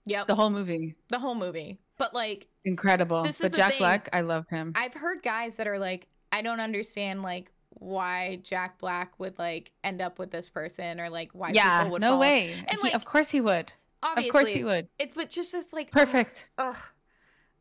[0.07, 3.27] yep the whole movie, The whole movie but like incredible.
[3.41, 3.79] But Jack thing.
[3.79, 4.73] Black, I love him.
[4.75, 9.73] I've heard guys that are like, I don't understand like why Jack Black would like
[9.85, 12.21] end up with this person or like why yeah, people would no fall.
[12.21, 12.53] way.
[12.67, 13.71] And, He- like, of course he would.
[14.03, 14.89] Obviously, of course he would.
[14.99, 16.49] It but just as like Perfect.
[16.59, 16.77] Ugh,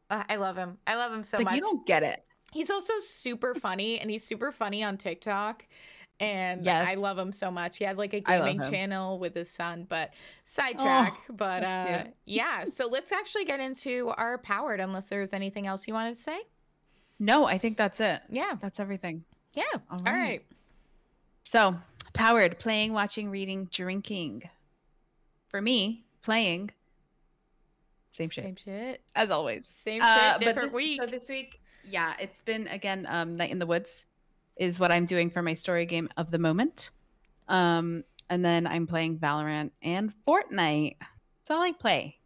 [0.09, 0.77] ugh, I love him.
[0.87, 1.55] I love him so like much.
[1.55, 2.23] you don't get it.
[2.53, 5.65] He's also super funny, and he's super funny on TikTok.
[6.21, 6.89] And Yes.
[6.89, 7.77] I love him so much.
[7.77, 10.13] He had like a gaming channel with his son, but
[10.45, 11.13] sidetrack.
[11.29, 14.79] Oh, but uh, yeah, so let's actually get into our powered.
[14.81, 16.39] Unless there's anything else you wanted to say.
[17.19, 18.21] No, I think that's it.
[18.29, 19.23] Yeah, That's everything.
[19.53, 19.63] yeah.
[19.91, 20.11] All All right.
[20.13, 20.45] right.
[21.43, 21.75] So,
[22.13, 24.43] powered, playing, watching, reading, drinking.
[25.49, 26.71] For me, playing,
[28.11, 29.01] same shit Same shit.
[29.15, 29.67] as always.
[29.67, 31.01] Same Uh, shit, different this, week.
[31.01, 34.05] So this week, yeah, it's been again um, Night in the Woods
[34.57, 36.91] is what I'm doing for my story game of the moment.
[37.47, 40.97] Um, and then I'm playing Valorant and Fortnite.
[40.99, 42.17] That's all I play.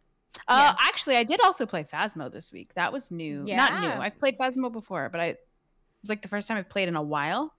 [0.48, 2.74] Uh, actually, I did also play Phasmo this week.
[2.74, 3.44] That was new.
[3.46, 3.56] Yeah.
[3.56, 3.88] Not new.
[4.02, 5.38] I've played Phasmo before, but I it
[6.02, 7.54] was like the first time I've played in a while.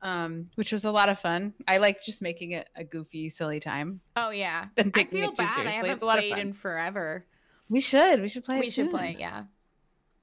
[0.00, 1.54] Um, which was a lot of fun.
[1.66, 4.00] I like just making it a goofy, silly time.
[4.16, 4.66] oh yeah.
[4.76, 5.48] than I feel it bad.
[5.50, 5.72] I seriously.
[5.76, 6.40] haven't It's a lot of played fun.
[6.40, 7.26] in forever.
[7.68, 8.20] We should.
[8.22, 8.56] We should play.
[8.58, 8.90] it we should soon.
[8.90, 9.16] play.
[9.18, 9.44] Yeah.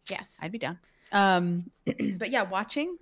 [0.09, 0.37] Yes.
[0.41, 0.79] I'd be down.
[1.11, 1.69] Um,
[2.17, 2.97] but yeah, watching.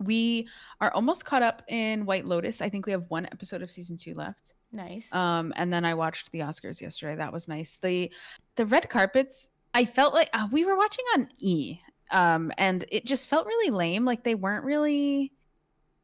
[0.00, 0.48] We
[0.80, 2.60] are almost caught up in White Lotus.
[2.62, 4.54] I think we have one episode of season two left.
[4.72, 5.12] nice.
[5.12, 7.16] Um, and then I watched the Oscars yesterday.
[7.16, 7.76] That was nice.
[7.78, 8.12] The
[8.54, 9.48] the red carpets.
[9.74, 11.80] I felt like uh, we were watching on E.
[12.10, 14.04] Um, and it just felt really lame.
[14.04, 15.32] Like they weren't really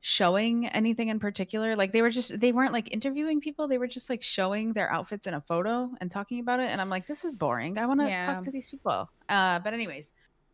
[0.06, 1.74] showing anything in particular.
[1.76, 3.66] Like they were just they weren't like interviewing people.
[3.66, 6.64] They were just like showing their outfits in a photo and talking about it.
[6.68, 7.78] And I'm like, this is boring.
[7.78, 8.26] I want to Yeah.
[8.34, 9.08] talk to these people.
[9.30, 10.12] Uh, but anyways,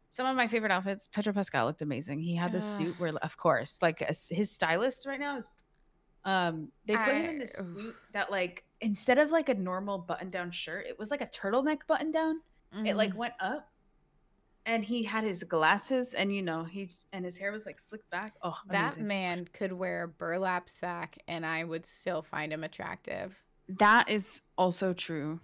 [0.09, 1.09] some of my favorite outfits.
[1.09, 2.21] Pedro Pascal looked amazing.
[2.21, 2.79] He had this Ugh.
[2.87, 5.45] suit where, of course, like a his stylist right now is.
[6.25, 9.99] Um, they put him in this I- suit that like instead of like a normal
[9.99, 12.41] button-down shirt, it was like a turtleneck button-down.
[12.85, 13.17] It like Mhm.
[13.17, 13.69] went up,
[14.67, 18.11] and he had his glasses, and you know he and his hair was like slicked
[18.11, 18.35] back.
[18.43, 19.07] Oh, that amazing.
[19.07, 23.43] man could wear a burlap sack, and I would still find him attractive.
[23.69, 25.41] That is also true,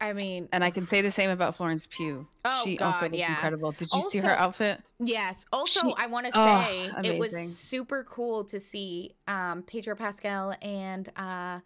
[0.00, 2.26] I mean, and I can say the same about Florence Pugh.
[2.44, 3.32] Oh, she also God, looked yeah.
[3.34, 3.72] incredible.
[3.72, 4.80] Did you see her outfit?
[4.98, 5.44] yes.
[5.52, 9.94] Also, She- I want to Oh, say it was super cool to see um, Pedro
[9.96, 11.60] Pascal and uh,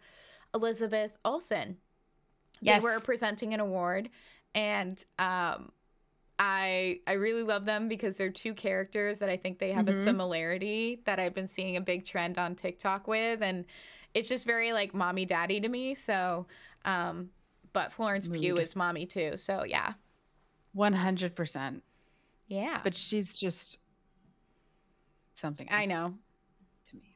[0.53, 1.77] Elizabeth Olsen.
[2.61, 2.81] Yes.
[2.81, 4.09] They were presenting an award,
[4.53, 5.71] and um,
[6.37, 9.93] I I really love them because they're two characters that I think they have a
[9.93, 10.03] Mhm.
[10.03, 13.65] similarity that I've been seeing a big trend on TikTok with and
[14.13, 15.95] it's just very like mommy daddy to me.
[15.95, 16.45] So
[16.83, 17.29] um
[17.73, 19.37] but Florence Pugh is mommy too.
[19.37, 19.93] So yeah.
[20.73, 21.83] One hundred percent.
[22.47, 22.81] Yeah.
[22.83, 23.77] But she's just
[25.33, 25.67] something.
[25.71, 26.15] I know.
[26.89, 27.15] to me.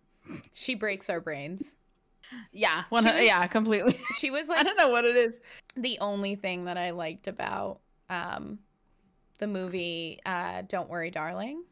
[0.53, 1.75] She breaks our brains.
[2.51, 2.83] Yeah.
[2.89, 3.03] One.
[3.05, 3.45] Was- yeah.
[3.47, 3.99] Completely.
[4.17, 5.39] She was like, I don't know what it is.
[5.75, 8.59] the only thing that I liked about um
[9.39, 11.63] the movie uh Don't Worry Darling.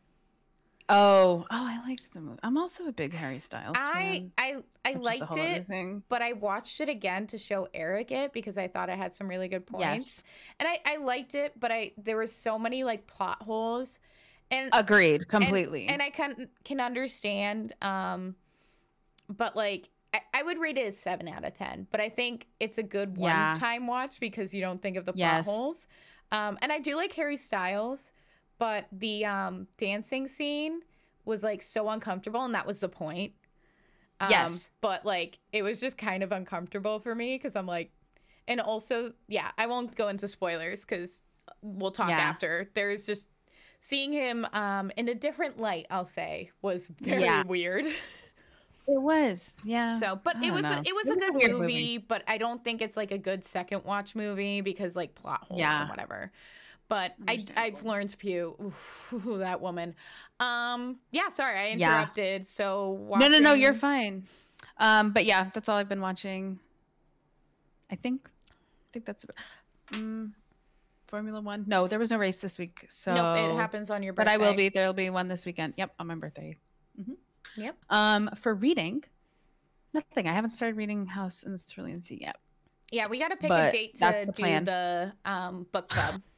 [0.90, 1.46] Oh.
[1.52, 2.40] Oh, I liked the movie.
[2.44, 3.76] I'm also a big Harry Styles.
[3.76, 5.68] Fan, I I a liked it,
[6.08, 9.28] but I watched it again to show Eric it because I thought it had some
[9.28, 9.84] really good points.
[9.84, 10.24] Yes.
[10.60, 14.00] And I, I liked it, but I there were so many like plot holes.
[14.50, 15.28] And Agreed.
[15.28, 15.88] Completely.
[15.88, 17.74] And, I can can understand.
[17.82, 18.36] Um
[19.28, 21.86] but like I, I would rate it as seven out of ten.
[21.92, 25.12] But I think it's a good one time watch because you don't think of the
[25.12, 25.46] plot Yes.
[25.46, 25.88] holes.
[26.32, 28.14] Um and I do like Harry Styles,
[28.60, 30.82] but the um dancing scene
[31.26, 33.34] was like so uncomfortable and that was the point.
[34.20, 34.70] Um, Yes.
[34.82, 37.92] But like it was just kind of uncomfortable for me because I'm like,
[38.48, 41.22] and also, yeah, I won't go into spoilers because
[41.62, 42.20] we'll talk Yeah.
[42.20, 42.70] after.
[42.74, 43.28] There's just
[43.82, 47.44] seeing him um in a different light, I'll say, was very Yeah.
[47.44, 47.86] weird.
[48.88, 49.58] it was.
[49.64, 50.00] Yeah.
[50.00, 51.98] So, but it was a, it was It a was a good movie, movie.
[51.98, 55.60] but I don't think it's like a good second watch movie because like plot holes
[55.60, 55.82] Yeah.
[55.82, 56.32] and whatever.
[56.90, 59.94] But I, I Florence Pugh, oof, that woman.
[60.40, 61.92] Um, yeah, sorry, I Yeah.
[61.92, 62.48] interrupted.
[62.48, 63.54] So No, no, no.
[63.54, 64.26] You're fine.
[64.78, 66.60] Um, but yeah, that's all I've been watching.
[67.92, 68.30] I think.
[68.50, 69.26] I think that's.
[69.94, 70.34] Um,
[71.08, 71.66] Formula One.
[71.68, 72.86] No, there was no race this week.
[72.90, 73.12] So.
[73.14, 74.32] It happens on your birthday.
[74.32, 74.34] But.
[74.34, 74.70] I will be.
[74.70, 75.74] There'll be one this weekend.
[75.78, 76.56] Yep, on my birthday.
[77.02, 77.14] hmm
[77.56, 77.76] Yep.
[77.90, 79.04] Um, for reading,
[79.94, 80.28] nothing.
[80.28, 82.38] I haven't started reading House in the Cerulean Sea yet.
[82.92, 84.66] Yeah, we got to pick a date to the do plan.
[84.66, 86.22] the um book club.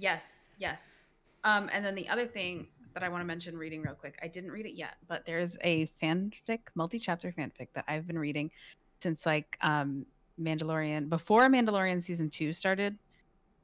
[0.00, 0.98] Yes, yes.
[1.42, 4.28] Um, and then the other thing that I want to mention reading real quick, I
[4.28, 8.52] didn't read it yet, but there's a fanfic, multi-chapter fanfic that I've been reading
[9.00, 10.06] since like um
[10.40, 12.96] Mandalorian before Mandalorian season two started.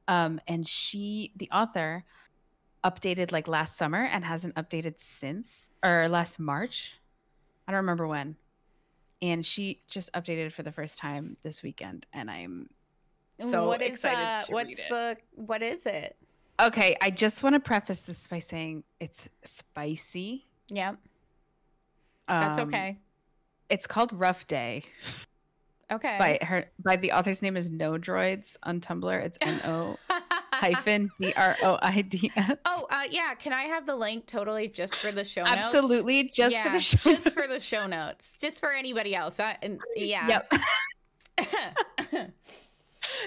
[0.09, 2.05] Um, and she, the author,
[2.85, 6.93] updated like last summer and hasn't updated since or last March.
[7.67, 8.37] I don't remember when.
[9.23, 12.69] And she just updated for the first time this weekend, and I'm
[13.41, 16.17] so what is excited to what's the what is it?
[16.61, 20.45] Okay, I just want to preface this by saying it's spicy.
[20.69, 20.95] Yeah,
[22.29, 22.99] that's Um, okay.
[23.71, 24.85] It's called Rough Day
[25.91, 26.17] Okay.
[26.19, 29.25] by her by the author's name is No Droids on Tumblr.
[29.25, 29.97] It's N O
[30.55, 32.57] hyphen D R O I D S.
[32.65, 33.35] Oh, uh, yeah.
[33.35, 35.57] Can I have the link totally just for the show notes?
[35.57, 37.13] absolutely, just for the show.
[37.13, 39.41] just for the show notes, just for anybody else.
[39.41, 40.43] I, and, yeah.
[41.39, 42.31] Yep.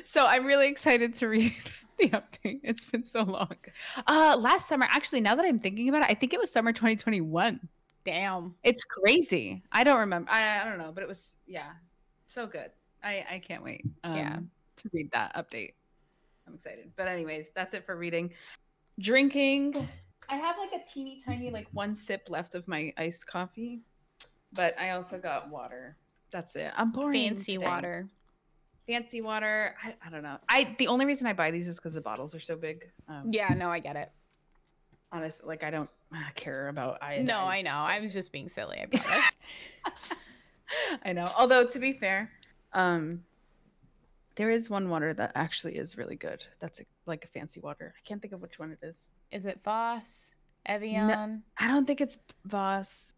[0.04, 1.54] So I'm really excited to read
[2.00, 2.62] the update.
[2.64, 3.56] It's been so long.
[4.08, 6.72] Uh last summer, actually, now that I'm thinking about it, I think it was summer
[6.74, 7.60] 2021.
[8.04, 8.56] Damn.
[8.64, 9.64] It's crazy.
[9.72, 10.32] I don't remember.
[10.32, 11.72] I, I don't know, but it was yeah,
[12.26, 12.72] so good.
[13.04, 13.86] I I can't wait.
[14.04, 14.40] Um, Yeah.
[14.78, 15.74] to read that update.
[16.48, 16.92] I'm excited.
[16.96, 18.32] But anyways, that's it for reading.
[19.00, 19.88] Drinking.
[20.30, 23.82] I have like a teeny tiny like one sip left of my iced coffee,
[24.54, 25.98] but I also got water.
[26.32, 26.72] That's it.
[26.76, 27.30] I'm boring.
[27.30, 27.66] Fancy today.
[27.66, 28.10] water.
[28.88, 29.76] Fancy water.
[29.84, 30.38] I, I don't know.
[30.50, 32.90] I the only reason I buy these is because the bottles are so big.
[33.08, 33.54] Um, Yeah.
[33.54, 34.12] No, I get it.
[35.12, 37.20] honest, like I don't uh, care about I.
[37.20, 37.72] No, I know.
[37.72, 38.80] I was just being silly.
[38.82, 39.38] I promise.
[41.06, 41.32] I know.
[41.38, 42.32] Although to be fair,
[42.74, 43.24] um,
[44.38, 46.46] there is one water that actually is really good.
[46.60, 47.94] That's a, like a fancy water.
[47.98, 49.10] I can't think of which one it is.
[49.32, 50.36] Is it Voss?
[50.68, 51.44] Evian?
[51.58, 53.14] I don't think it's Voss.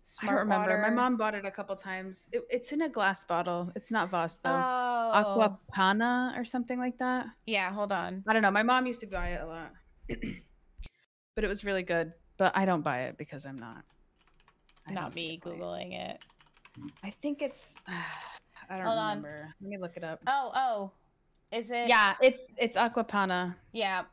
[0.00, 0.78] Smart I don't remember.
[0.78, 2.28] My mom bought it a couple times.
[2.32, 3.70] It, it's in a glass bottle.
[3.76, 4.50] It's not Voss though.
[4.50, 5.10] Oh.
[5.14, 7.26] Acqua Panna or something like that.
[7.46, 7.70] Yeah.
[7.70, 8.24] Hold on.
[8.26, 8.50] I don't know.
[8.50, 9.72] My mom used to buy it a lot,
[11.36, 12.12] but it was really good.
[12.38, 13.84] But I don't buy it because I'm not.
[14.88, 15.60] I Not me skip it.
[15.60, 16.24] googling it.
[17.04, 17.74] I think it's.
[18.70, 19.16] I don't Hold on.
[19.22, 19.54] remember.
[19.60, 20.20] Let me look it up.
[20.26, 20.50] Oh.
[20.54, 20.92] Oh.
[21.56, 21.88] Is it?
[21.88, 23.56] Yeah, it's it's Acqua Panna.
[23.72, 24.04] Yeah.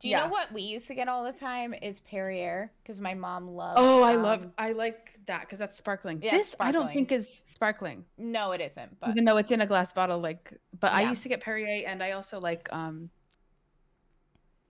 [0.00, 0.24] Do you Yeah.
[0.24, 3.76] know what we used to get all the time is Perrier because my mom loves.
[3.80, 6.20] Oh, I love um, I like that because that's sparkling.
[6.20, 8.98] Yeah, this I don't think is sparkling, No, it isn't.
[8.98, 10.18] But even though it's in a glass bottle.
[10.18, 13.10] Like, but I used to get Perrier, and I also like um.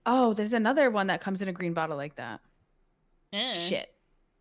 [0.05, 2.41] Oh, there's another one that comes in a green bottle like that.
[3.31, 3.89] Eh, Shit,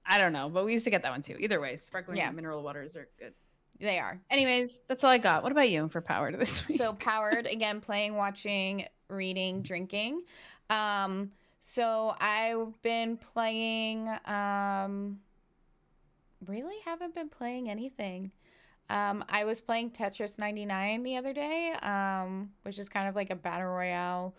[0.05, 1.37] I don't know, but we used to get that one too.
[1.38, 2.31] Either way, sparkling Yeah.
[2.33, 3.33] mineral waters are good.
[3.83, 4.21] They are.
[4.31, 5.42] Anyways, that's all I got.
[5.42, 6.79] What about you for powered this week?
[6.79, 10.23] So powered again, playing, watching, reading, drinking.
[10.71, 14.09] Um, so I've been playing.
[14.27, 15.18] Um,
[16.47, 18.31] really haven't been playing anything.
[18.90, 23.31] Um, I was playing Tetris 99 the other day, um, which is kind of like
[23.31, 24.35] a battle royale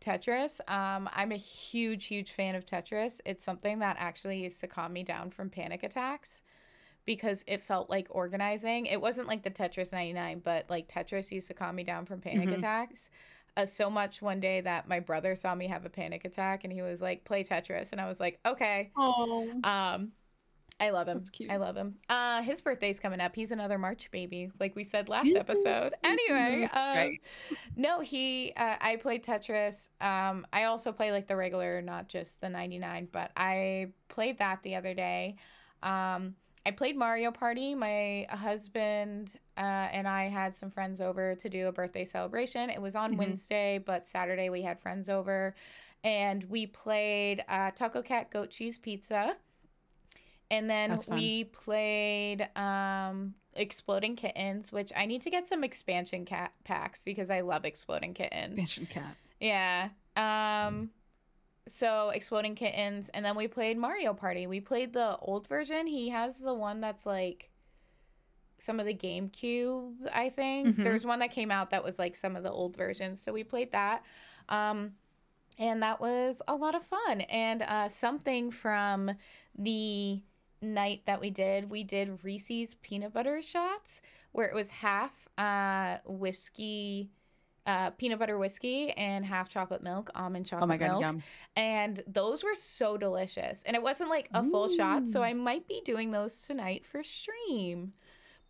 [0.00, 0.60] Tetris.
[0.70, 3.20] Um, I'm a huge, huge fan of Tetris.
[3.26, 6.42] It's something that actually used to calm me down from panic attacks
[7.06, 8.86] because it felt like organizing.
[8.86, 12.20] It wasn't like the Tetris 99, but like Tetris used to calm me down from
[12.20, 12.58] panic Mhm.
[12.58, 13.08] attacks.
[13.56, 16.72] Uh, so much one day that my brother saw me have a panic attack and
[16.72, 17.90] he was like, play Tetris.
[17.92, 18.90] And I was like, okay.
[18.96, 19.50] Oh.
[19.64, 20.12] Um,
[20.78, 21.22] I love him.
[21.50, 21.96] I love him.
[22.08, 23.34] Uh, his birthday's coming up.
[23.34, 25.92] He's another March baby, like we said last episode.
[26.04, 27.18] Anyway, um, right.
[27.76, 28.54] no, he.
[28.56, 29.90] Uh, I played Tetris.
[30.00, 33.08] Um, I also play like the regular, not just the ninety nine.
[33.12, 35.36] But I played that the other day.
[35.82, 36.34] Um,
[36.66, 37.74] I played Mario Party.
[37.74, 42.70] My husband uh, and I had some friends over to do a birthday celebration.
[42.70, 43.18] It was on Mhm.
[43.18, 45.54] Wednesday, but Saturday we had friends over,
[46.04, 49.36] and we played uh, Taco Cat Goat Cheese Pizza.
[50.50, 56.52] And then we played um, Exploding Kittens, which I need to get some expansion cat
[56.64, 58.52] packs because I love Exploding Kittens.
[58.52, 59.36] Expansion cats.
[59.40, 59.90] Yeah.
[60.16, 60.90] Um
[61.68, 64.46] so Exploding Kittens and then we played Mario Party.
[64.46, 65.86] We played the old version.
[65.86, 67.50] He has the one that's like
[68.58, 70.68] some of the GameCube, I think.
[70.76, 70.84] Mhm.
[70.84, 73.22] There's one that came out that was like some of the old versions.
[73.22, 74.04] So we played that.
[74.48, 74.94] Um
[75.58, 77.20] and that was a lot of fun.
[77.22, 79.12] And uh something from
[79.58, 80.22] the
[80.62, 85.98] night that we did, we did Reese's peanut butter shots where it was half uh
[86.06, 87.10] whiskey
[87.70, 91.00] uh, peanut butter whiskey and half chocolate milk, almond chocolate Oh my god, milk.
[91.02, 91.22] yum.
[91.56, 93.62] And those were so delicious.
[93.64, 97.02] And it wasn't like a full shot, so I might be doing those tonight for
[97.04, 97.92] stream.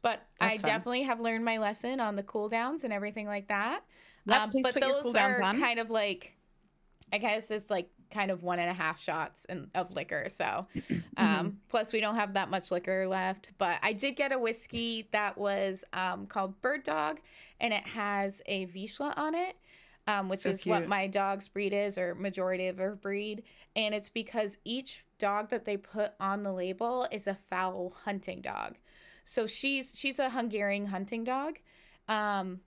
[0.03, 0.71] But I fun.
[0.71, 3.83] definitely have learned my lesson on the cool downs and everything like that.
[4.27, 5.61] Yep, Um, please but those cooldowns are on.
[5.61, 6.37] kind of like,
[7.13, 10.27] I guess it's like kind of one and a half shots in, of liquor.
[10.29, 11.25] So, Mm-hmm.
[11.25, 13.51] um, plus we don't have that much liquor left.
[13.59, 17.21] But I did get a whiskey that was um, called Bird Dog,
[17.61, 19.57] and it has a Vizsla on it.
[20.07, 23.45] Um, which So is what my dog's breed is, or majority of her breed,
[23.77, 28.41] and it's because each dog that they put on the label is a fowl hunting
[28.41, 28.77] dog.
[29.25, 31.59] So she's she's a Hungarian hunting dog.
[32.09, 32.61] Um,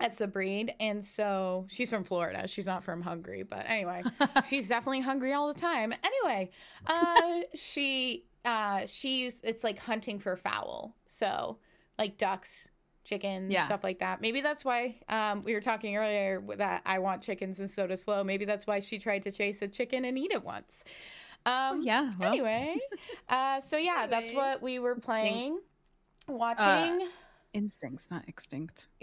[0.00, 2.48] that's the breed, and so she's from Florida.
[2.48, 4.02] She's not from Hungary, but anyway,
[4.48, 5.92] she's definitely hungry all the time.
[6.02, 6.50] Anyway,
[6.86, 11.58] uh, she uh, she's it's like hunting for fowl, so
[11.98, 12.70] like ducks,
[13.04, 13.66] chickens, Yeah.
[13.66, 14.20] stuff like that.
[14.22, 18.02] Maybe that's why um, we were talking earlier that I want chickens and so does
[18.02, 18.24] Flow.
[18.24, 20.82] Maybe that's why she tried to chase a chicken and eat it once.
[21.46, 22.12] Um, yeah.
[22.18, 22.76] Well, anyway,
[23.28, 25.58] uh, so yeah, that's what we were playing,
[26.28, 27.08] Uh, watching.
[27.52, 28.86] Instincts, not extinct.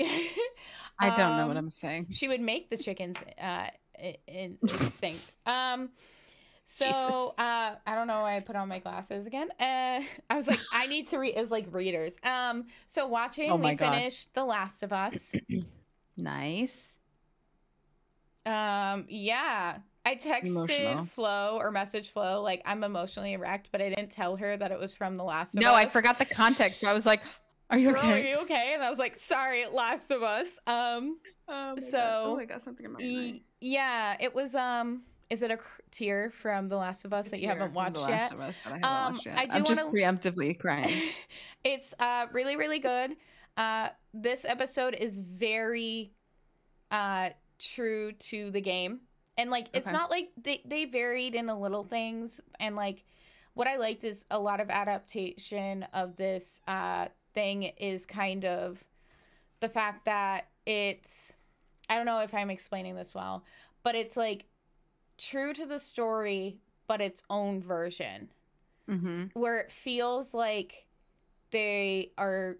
[0.99, 2.07] I don't know what Um, I'm saying.
[2.11, 3.67] She would make the chickens uh,
[4.27, 5.21] in instinct.
[5.45, 5.89] um,
[6.69, 9.49] so uh, I don't know why I put on my glasses again.
[9.59, 11.35] Uh, I was like, I need to read.
[11.37, 12.13] It was like readers.
[12.23, 13.93] Um, so watching, Oh we God.
[13.93, 15.33] finished The Last of Us.
[16.19, 16.97] Nice.
[18.45, 19.77] Um, yeah.
[20.05, 21.05] I texted Emotional.
[21.05, 24.79] Flow or message Flow like I'm emotionally wrecked, but I didn't tell her that it
[24.79, 25.75] was from The Last of No, Us.
[25.75, 26.79] I forgot the context.
[26.79, 27.21] So I was like,
[27.69, 28.71] "Are you Girl, okay?" are you okay?
[28.73, 30.57] And I was like, sorry, Last of Us.
[30.67, 32.23] Um, Oh my So, God.
[32.25, 34.53] oh, I got something in my y- yeah, it was.
[34.55, 37.95] Um, is it a cr- tear from The Last of Us that you haven't watched
[37.95, 38.09] the yet?
[38.09, 39.37] Last of Us that I haven't Um, watched yet.
[39.39, 40.93] I do I'm just wanna- preemptively crying.
[41.63, 43.15] it's uh really really good.
[43.55, 46.11] Uh, this episode is very
[46.91, 48.99] uh true to the game,
[49.37, 49.95] and like it's Okay.
[49.95, 53.03] not like they they varied in the little things, and like
[53.53, 58.83] what I liked is a lot of adaptation of this uh thing is kind of
[59.59, 61.33] the fact that it's
[61.89, 63.43] I don't know if I'm explaining this well,
[63.83, 64.45] but it's like
[65.17, 68.29] true to the story, but its own version.
[68.89, 70.85] Hmm where it feels like
[71.51, 72.57] they are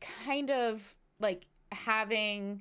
[0.00, 0.82] kind of
[1.20, 2.60] like having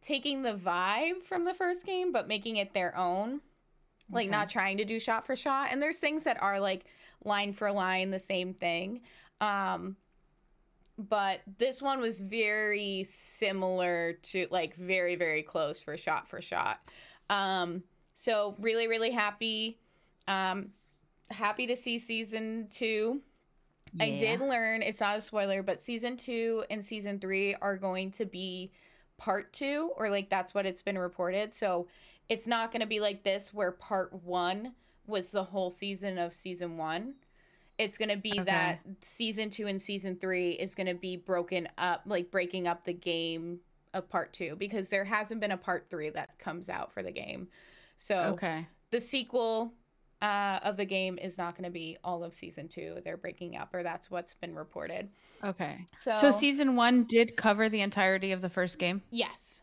[0.00, 3.40] taking the vibe from the first game but making it their own.
[4.10, 4.30] Like Okay.
[4.30, 5.68] not trying to do shot for shot.
[5.70, 6.84] And there's things that are like
[7.24, 9.00] line for line the same thing.
[9.40, 9.96] Um
[11.08, 16.80] but this one was very similar to like very very close for shot for shot
[17.30, 17.82] um
[18.14, 19.78] so really really happy
[20.28, 20.70] um
[21.30, 23.20] happy to see season two
[24.00, 28.10] I did learn it's not a spoiler, but season two and season three are going
[28.12, 28.72] to be
[29.18, 31.52] part two, or like that's what it's been reported.
[31.52, 31.88] So
[32.28, 34.72] it's not going to be like this, where part one
[35.06, 37.14] was the whole season of season one.
[37.78, 38.44] It's going to be Okay.
[38.44, 42.84] that season two and season three is going to be broken up, like breaking up
[42.84, 43.60] the game
[43.94, 47.10] of part two, because there hasn't been a part three that comes out for the
[47.10, 47.48] game.
[47.98, 48.66] So Okay.
[48.90, 49.72] the sequel
[50.20, 52.98] uh, of the game is not going to be all of season two.
[53.04, 55.08] They're breaking up, or that's what's been reported.
[55.42, 55.86] Okay.
[55.96, 59.02] So, So season one did cover the entirety of the first game.
[59.10, 59.60] yes,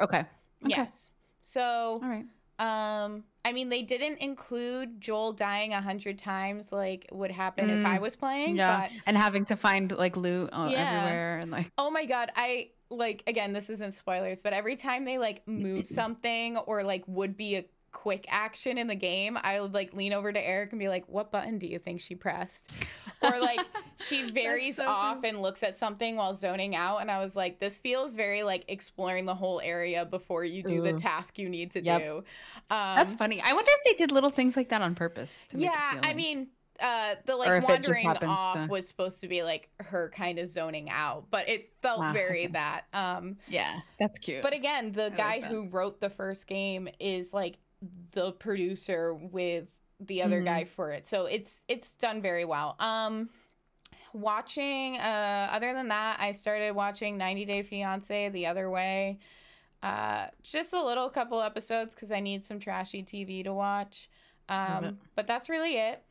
[0.00, 0.20] Okay.
[0.20, 0.28] Okay.
[0.66, 1.10] yes.
[1.42, 2.24] So All right.
[2.62, 7.84] Um, I mean, they didn't include Joel dying a hundred times like would happen if
[7.84, 8.56] I Mm, was playing.
[8.56, 8.82] Yeah.
[8.82, 10.82] But And having to find like loot uh, Yeah.
[10.88, 11.72] everywhere and like.
[11.76, 15.86] oh my god, I like again, this isn't spoilers, but every time they like move
[16.00, 20.12] something or like would be a quick action in the game, I would like lean
[20.12, 22.72] over to Eric and be like, "What button do you think she pressed?"
[23.22, 23.60] Or like
[23.98, 25.28] she varies so off funny.
[25.28, 28.64] and looks at something while zoning out, and I was like, "This feels very like
[28.68, 32.00] exploring the whole area before you do the task you need to Yep.
[32.00, 32.16] do."
[32.70, 33.40] Um, That's funny.
[33.40, 35.44] I wonder if they did little things like that on purpose.
[35.50, 36.48] To make it yeah i mean
[36.80, 39.68] uh the like if it just wandering happens off to- was supposed to be like
[39.78, 44.42] her kind of zoning out but it felt Ah, very that um yeah, that's cute.
[44.42, 45.50] but again the like guy that.
[45.50, 47.58] who wrote the first game is like
[48.12, 49.66] the producer with
[50.00, 50.44] the other Mhm.
[50.44, 51.06] guy for it.
[51.06, 52.76] So it's it's done very well.
[52.80, 53.30] Um
[54.14, 59.18] watching uh other than that i started watching 90 day fiance the other way.
[59.82, 64.08] Uh just a little couple episodes because i need some trashy tv to watch.
[64.48, 66.02] Um but that's really it.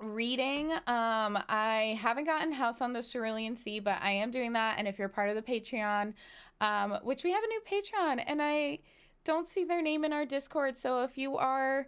[0.00, 4.78] Reading um i haven't gotten house on the cerulean sea but i am doing that.
[4.78, 6.14] And if you're part of the patreon
[6.60, 8.80] um which we have a new patreon and i
[9.24, 11.86] don't see their name in our discord so if you are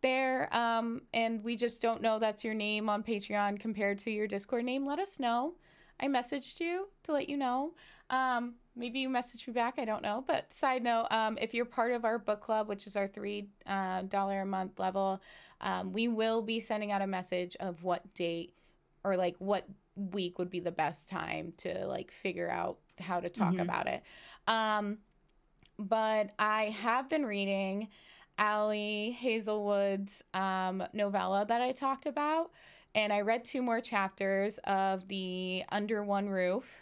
[0.00, 4.26] there um and we just don't know that's your name on patreon compared to your
[4.28, 5.54] discord name let us know.
[6.00, 7.72] I messaged you to let you know.
[8.10, 11.64] Um maybe you messaged me back i don't know but side note um if you're
[11.64, 15.20] part of our book club which is our three uh, a month level
[15.60, 18.54] um, we will be sending out a message of what date
[19.02, 19.64] or like what
[19.96, 23.62] week would be the best time to like figure out how to talk Mhm.
[23.62, 24.02] about it.
[24.46, 24.98] Um
[25.78, 27.88] but i have been reading
[28.40, 32.52] Ali Hazelwood's um, novella that I talked about,
[32.94, 36.72] and I read two more chapters of the Under One Roof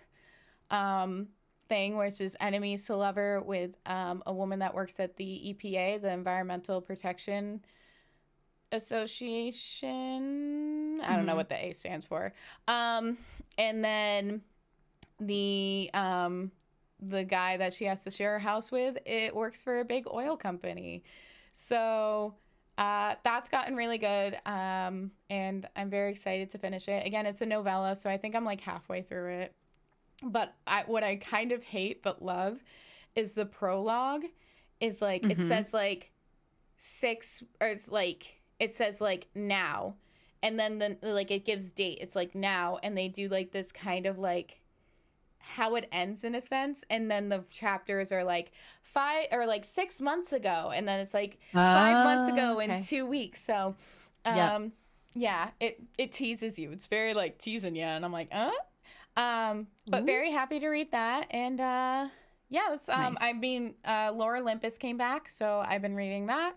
[0.70, 1.28] um,
[1.70, 6.02] thing, which is enemies to lover with um, a woman that works at the EPA,
[6.02, 7.64] the Environmental Protection
[9.66, 11.00] Association.
[11.02, 11.36] I don't know Mhm.
[11.36, 12.34] what the A stands for.
[12.68, 13.16] Um,
[13.56, 14.42] and then
[15.20, 16.50] the um,
[17.00, 20.06] the guy that she has to share a house with, it works for a big
[20.12, 21.04] oil company.
[21.52, 22.34] So
[22.78, 24.36] uh, that's gotten really good.
[24.46, 27.06] Um, and I'm very excited to finish it.
[27.06, 29.54] Again, it's a novella, so I think I'm like halfway through it.
[30.22, 32.62] But I, what I kind of hate but love
[33.14, 34.24] is the prologue.
[34.80, 35.42] Is like it Mhm.
[35.42, 36.12] says like
[36.76, 39.96] six or it's like it says like now,
[40.42, 41.98] and then the like it gives date.
[42.00, 44.60] It's like now, and they do like this kind of like
[45.48, 48.50] how it ends in a sense and then the chapters are like
[48.82, 52.82] five or like six months ago and then it's like five months ago Oh, in
[52.82, 53.74] two weeks so
[54.24, 54.52] Yep.
[54.52, 54.72] um
[55.14, 58.50] yeah it it teases you it's very like teasing you and i'm like uh
[59.16, 60.06] um but Ooh.
[60.06, 62.06] very happy to read that and uh
[62.50, 63.16] yeah that's um Nice.
[63.20, 66.54] i mean uh Lore Olympus came back so i've been reading that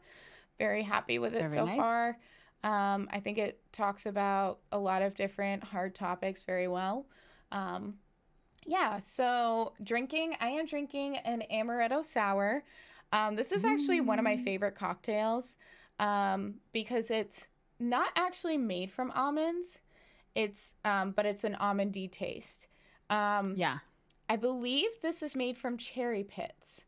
[0.58, 1.78] very happy with it Very so nice.
[1.78, 2.18] far
[2.64, 7.06] um i think it talks about a lot of different hard topics very well
[7.52, 7.96] um
[8.70, 12.64] yeah, so drinking, I am drinking an amaretto sour.
[13.12, 14.44] Um, this is actually one of my Mm.
[14.44, 15.58] favorite cocktails
[16.00, 17.48] um, because it's
[17.80, 19.80] not actually made from almonds.
[20.36, 22.68] It's um, but it's an almondy taste.
[23.10, 23.80] Um, Yeah.
[24.30, 26.86] I believe this is made from cherry pits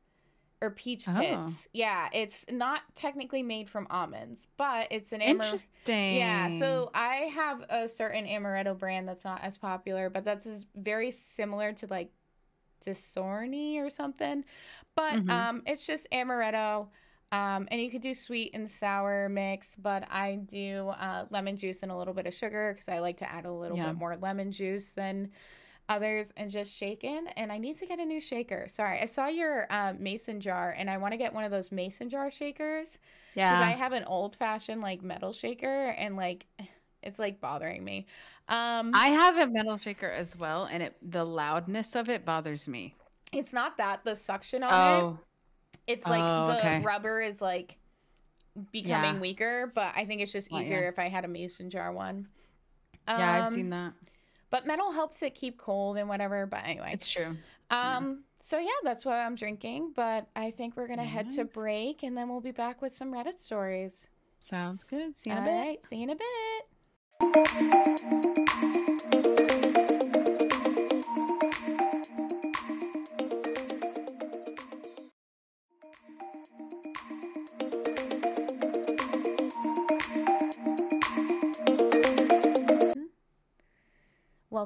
[0.61, 1.19] or peach Oh.
[1.19, 1.67] pits.
[1.73, 5.29] Yeah, it's not technically made from almonds, but it's an amaretto.
[5.29, 6.17] Interesting.
[6.17, 11.09] Yeah, so I have a certain amaretto brand that's not as popular, but that's very
[11.11, 12.11] similar to like
[12.85, 14.43] Disaronno or something.
[14.95, 15.29] But Mhm.
[15.31, 16.87] um, it's just amaretto.
[17.33, 21.81] Um, and you could do sweet and sour mix, but I do uh, lemon juice
[21.81, 23.87] and a little bit of sugar because I like to add a little Yeah.
[23.87, 25.31] bit more lemon juice than
[25.91, 27.27] others and just shaken.
[27.37, 28.67] And I need to get a new shaker.
[28.69, 31.71] Sorry, I saw your uh, mason jar and I want to get one of those
[31.71, 32.97] mason jar shakers
[33.43, 33.61] because yeah.
[33.61, 36.45] I have an old fashioned like metal shaker and like
[37.03, 38.07] it's like bothering me.
[38.49, 42.67] Um, I have a metal shaker as well, and it the loudness of it bothers
[42.69, 42.95] me.
[43.33, 45.07] it's not that the suction on it.
[45.07, 45.19] Oh,
[45.87, 46.77] It's like Oh, the okay.
[46.77, 47.77] rubber is like
[48.71, 49.19] becoming Yeah.
[49.19, 50.61] weaker, but I think it's just Oh, yeah.
[50.61, 52.27] easier if I had a mason jar one.
[53.15, 53.93] yeah, I've Um, seen that.
[54.51, 56.45] But metal helps it keep cold and whatever.
[56.45, 57.35] But anyway, It's true.
[57.71, 59.93] um, so yeah, that's what I'm drinking.
[59.95, 63.11] But I think we're gonna head to break and then we'll be back with some
[63.11, 64.07] Reddit stories.
[64.39, 65.17] Sounds good.
[65.17, 65.51] See you in a bit.
[65.51, 66.15] right, see you in a
[68.55, 68.70] bit.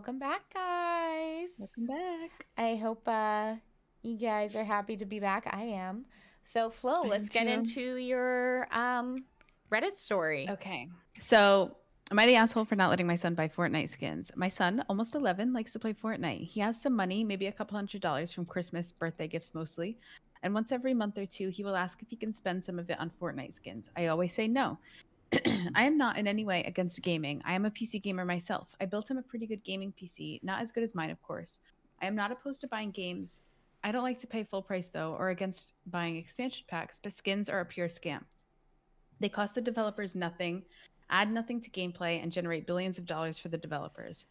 [0.06, 1.50] Welcome back, guys.
[1.58, 2.46] Welcome back.
[2.60, 3.56] I hope uh,
[4.04, 5.50] you guys are happy to be back.
[5.52, 6.06] I am.
[6.44, 7.50] So, Flow, I let's get too.
[7.50, 9.26] into your um,
[9.72, 10.48] Reddit story.
[10.48, 10.90] Okay.
[11.20, 11.76] So,
[12.12, 14.32] am I the asshole for not letting my son buy Fortnite skins?
[14.36, 16.50] My son, almost 11, likes to play Fortnite.
[16.50, 19.98] He has some money, maybe a couple hundred dollars from Christmas, birthday gifts mostly.
[20.44, 22.92] And once every month or two, he will ask if he can spend some of
[22.92, 23.90] it on Fortnite skins.
[23.98, 24.78] I always say no.
[25.76, 27.42] I am not in any way against gaming.
[27.46, 28.70] I am a PC gamer myself.
[28.80, 31.60] I built him a pretty good gaming PC, not as good as mine, of course.
[32.02, 33.42] I am not opposed to buying games.
[33.84, 37.50] I don't like to pay full price though, or against buying expansion packs, but skins
[37.50, 38.24] are a pure scam.
[39.20, 40.64] They cost the developers nothing,
[41.10, 44.26] add nothing to gameplay, and generate billions of dollars for the developers.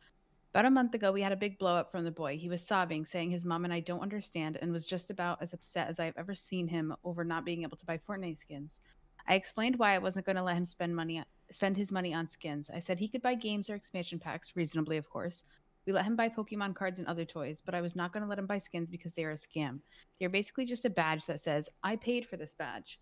[0.52, 2.36] About a month ago, we had a big blow up from the boy.
[2.36, 5.52] He was sobbing, saying his mom and I don't understand, and was just about as
[5.52, 8.78] upset as I've ever seen him over not being able to buy Fortnite skins.
[9.26, 12.28] I explained why I wasn't going to let him spend money spend his money on
[12.28, 12.70] skins.
[12.74, 15.44] I said he could buy games or expansion packs, reasonably, of course.
[15.86, 18.28] We let him buy Pokemon cards and other toys, but I was not going to
[18.28, 19.80] let him buy skins because they are a scam.
[20.18, 22.98] They're basically just a badge that says, I paid for this badge.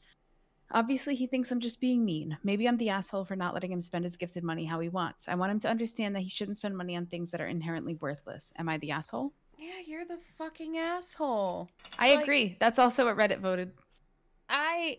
[0.73, 2.37] Obviously, he thinks I'm just being mean.
[2.43, 5.29] Maybe I'm the asshole for not letting him spend his gifted money how he wants.
[5.29, 7.95] I want him to understand that he shouldn't spend money on things that are inherently
[7.95, 8.53] worthless.
[8.57, 9.33] Am I the asshole?
[9.59, 11.71] Yeah, you're the fucking asshole.
[11.99, 12.57] I Like- agree.
[12.59, 13.73] That's also what Reddit voted.
[14.49, 14.99] I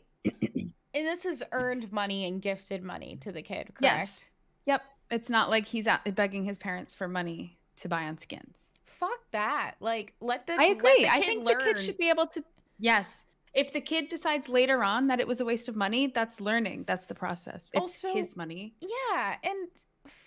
[0.94, 3.82] and this is earned money and gifted money to the kid, correct?
[3.82, 4.26] Yes.
[4.66, 4.84] Yep.
[5.12, 8.72] It's not like he's out begging his parents for money to buy on skins.
[8.86, 9.76] Fuck that.
[9.80, 11.04] Like let the I agree.
[11.04, 11.58] the I think learn.
[11.58, 12.44] the kid should be able to.
[12.80, 13.26] Yes.
[13.54, 16.86] If the kid decides later on that it was a waste of money, that's learning.
[16.88, 17.70] That's the process.
[17.74, 18.74] It's Also- his money.
[18.82, 19.68] Yeah, and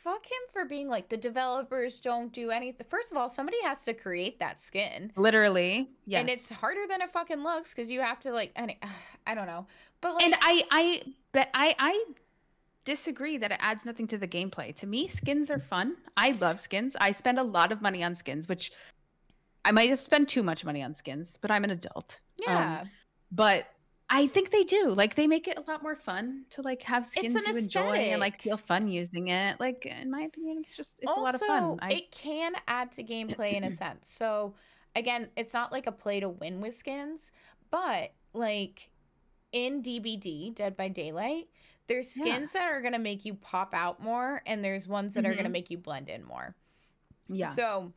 [0.04, 2.86] fuck him for being like the developers don't do anything.
[2.88, 5.12] First of all, somebody has to create that skin.
[5.16, 5.90] Literally.
[6.06, 6.20] Yes.
[6.20, 8.56] And it's harder than it fucking looks because you have to like
[9.26, 9.66] I don't know.
[10.06, 11.02] But like and I I
[11.32, 12.04] bet I I
[12.84, 14.72] disagree that it adds nothing to the gameplay.
[14.76, 15.96] To me, skins are fun.
[16.16, 16.96] I love skins.
[17.00, 18.70] I spend a lot of money on skins, which
[19.64, 22.20] I might have spent too much money on skins, but I'm an adult.
[22.46, 22.84] Um, yeah.
[23.32, 23.66] but
[24.08, 24.90] I think they do.
[24.90, 28.20] Like they make it a lot more fun to like have skins you enjoy and
[28.20, 29.58] like feel fun using it.
[29.58, 31.64] Like in my opinion, it's just it's a lot of fun.
[31.64, 34.08] Also, I, it can add to gameplay in a sense.
[34.08, 34.54] So
[34.94, 37.32] again, it's not like a play to win with skins,
[37.72, 38.88] but like
[39.56, 41.48] in DBD, Dead by Daylight,
[41.86, 42.24] there's Yeah.
[42.36, 45.48] skins that are gonna make you pop out more, and there's ones that are gonna
[45.48, 45.52] Mhm.
[45.52, 46.54] make you blend in more.
[47.28, 47.48] yeah.
[47.48, 47.92] So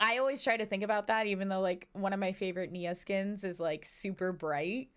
[0.00, 2.94] I always try to think about that, even though like one of my favorite Nea
[2.94, 4.90] skins is like super bright.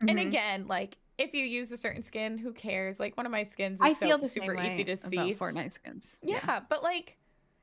[0.00, 0.28] And Mhm.
[0.28, 3.00] again, like if you use a certain skin, who cares?
[3.00, 4.92] Like one of my skins is I so feel the super same way easy to
[4.92, 5.34] about see.
[5.34, 6.16] Fortnite skins.
[6.22, 7.18] Yeah, but like,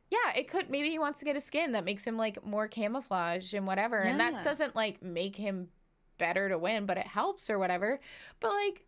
[0.10, 0.70] yeah, it could.
[0.70, 4.02] Maybe he wants to get a skin that makes him like more camouflage and whatever,
[4.02, 5.70] and that doesn't like make him
[6.18, 8.00] better to win, but it helps or whatever.
[8.40, 8.86] But like,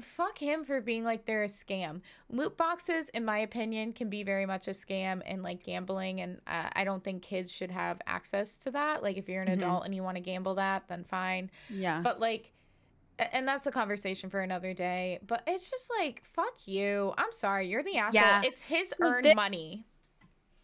[0.00, 2.00] fuck him for being like they're a scam.
[2.28, 6.40] Loot boxes, in my opinion, can be very much a scam and like gambling, and
[6.46, 9.02] uh, I don't think kids should have access to that.
[9.02, 9.54] Like, if you're an Mhm.
[9.62, 11.50] adult and you want to gamble that, then fine.
[11.70, 12.00] Yeah.
[12.02, 12.50] But like,
[13.18, 15.20] and that's a conversation for another day.
[15.24, 17.14] But it's just like, fuck you.
[17.16, 18.20] I'm sorry, you're the asshole.
[18.20, 18.42] Yeah.
[18.44, 19.86] It's his earned thi- money.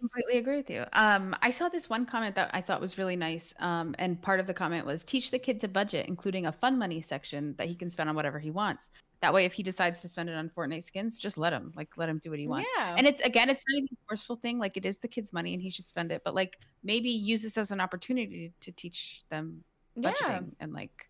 [0.01, 0.85] Completely agree with you.
[0.95, 3.55] Um, I saw this one comment that I thought was really nice.
[3.61, 6.79] Um, and part of the comment was teach the kid to budget, including a fun
[6.79, 8.89] money section that he can spend on whatever he wants.
[9.21, 11.73] That way, if he decides to spend it on Fortnite skins, just let him.
[11.77, 12.71] Like, let him do what he wants.
[12.77, 12.95] Yeah.
[12.97, 14.59] And it's again, it's not even a forceful thing.
[14.59, 16.23] Like, it is the kid's money, and he should spend it.
[16.25, 19.63] But like, maybe use this as an opportunity to teach them
[19.95, 20.13] yeah.
[20.13, 21.10] budgeting and like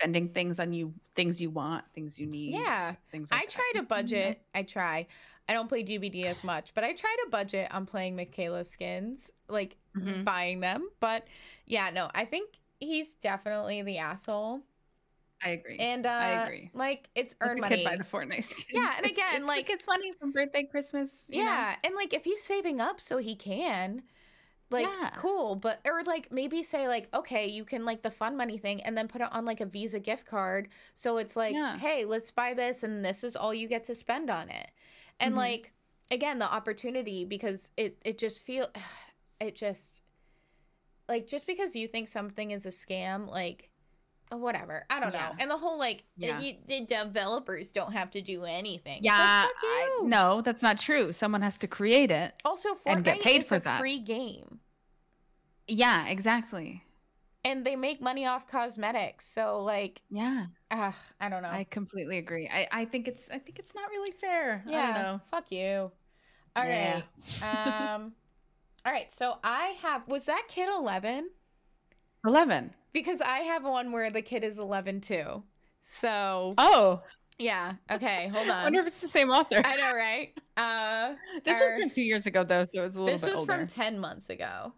[0.00, 2.54] spending things on you, things you want, things you need.
[2.54, 2.92] Yeah.
[3.10, 3.30] things.
[3.30, 3.50] I Like that.
[3.52, 3.88] try to You know?
[3.88, 4.42] budget.
[4.54, 5.06] I try.
[5.48, 9.30] I don't play DBD as much, but I try to budget on playing Mikaela skins,
[9.48, 10.24] like Mhm.
[10.24, 10.88] buying them.
[11.00, 11.26] But
[11.66, 14.62] yeah, no, I think he's definitely the asshole.
[15.44, 15.76] I agree.
[15.78, 16.70] And uh, I agree.
[16.74, 17.84] Like it's earned the money.
[17.84, 18.66] buy the Fortnite skins.
[18.70, 21.28] Yeah, and again, it's like- the kid's money from birthday, Christmas.
[21.30, 21.50] you know?
[21.50, 24.02] Yeah, and like if he's saving up so he can,
[24.70, 25.10] like Yeah.
[25.16, 28.82] cool, but or like maybe say like okay, you can like the fun money thing
[28.82, 31.76] and then put it on like a Visa gift card so it's like, Yeah.
[31.78, 34.70] hey, let's buy this and this is all you get to spend on it.
[35.18, 35.38] And Mhm.
[35.38, 35.72] like
[36.10, 38.68] again, the opportunity because it it just feel
[39.40, 40.02] it just
[41.08, 43.70] like just because you think something is a scam, like
[44.38, 44.84] whatever.
[44.90, 45.30] I don't Yeah.
[45.30, 45.34] know.
[45.38, 46.38] And the whole like Yeah.
[46.40, 48.96] you, the developers don't have to do anything.
[48.98, 51.12] Like, Yeah, fuck I- no, that's not true.
[51.12, 52.34] Someone has to create it.
[52.44, 53.80] Also, Fortnite and get paid is for a that.
[53.80, 54.60] free game,
[55.66, 56.84] Yeah, exactly.
[57.44, 59.26] and they make money off cosmetics.
[59.26, 61.48] So, like, Yeah, uh, I don't know.
[61.50, 62.48] I completely agree.
[62.48, 64.62] I, I think it's I think it's not really fair.
[64.66, 65.20] I yeah, don't know.
[65.30, 65.90] fuck you.
[66.56, 67.02] All right.
[67.40, 67.94] Yeah.
[67.94, 68.12] um.
[68.84, 69.12] All right.
[69.12, 70.06] So I have.
[70.08, 71.30] Was that kid eleven?
[72.24, 72.74] Eleven.
[72.92, 75.42] Because I have one where the kid is eleven too.
[75.82, 77.02] So Oh,
[77.38, 77.74] Yeah.
[77.90, 78.28] Okay.
[78.28, 78.56] Hold on.
[78.60, 79.62] I wonder if it's the same author.
[79.64, 80.32] I know, right?
[80.56, 81.14] Uh,
[81.44, 83.44] this our- was from two years ago, though, so it was a little this was
[83.46, 84.72] from ten months ago.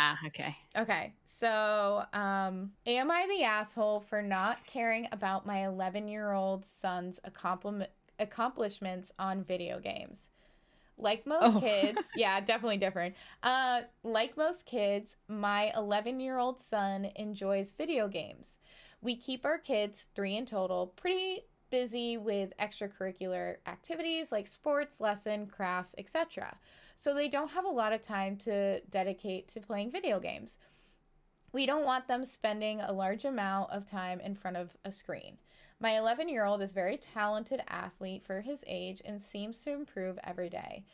[0.00, 0.56] Ah, okay.
[0.76, 6.64] Okay, so um, am I the asshole for not caring about my 11 year old
[6.64, 7.88] son's accompli-
[8.20, 10.30] accomplishments on video games?
[10.98, 11.60] Like most Oh.
[11.60, 13.14] kids, yeah, definitely different.
[13.42, 18.58] Uh, like most kids, my 11 year old son enjoys video games.
[19.00, 25.46] We keep our kids, three in total, pretty busy with extracurricular activities like sports, lesson,
[25.46, 26.56] crafts, etc
[27.00, 30.58] so they don't have a lot of time to dedicate to playing video games.
[31.52, 35.38] We don't want them spending a large amount of time in front of a screen.
[35.80, 40.18] My 11 year old is very talented athlete for his age and seems to improve
[40.24, 40.84] every day.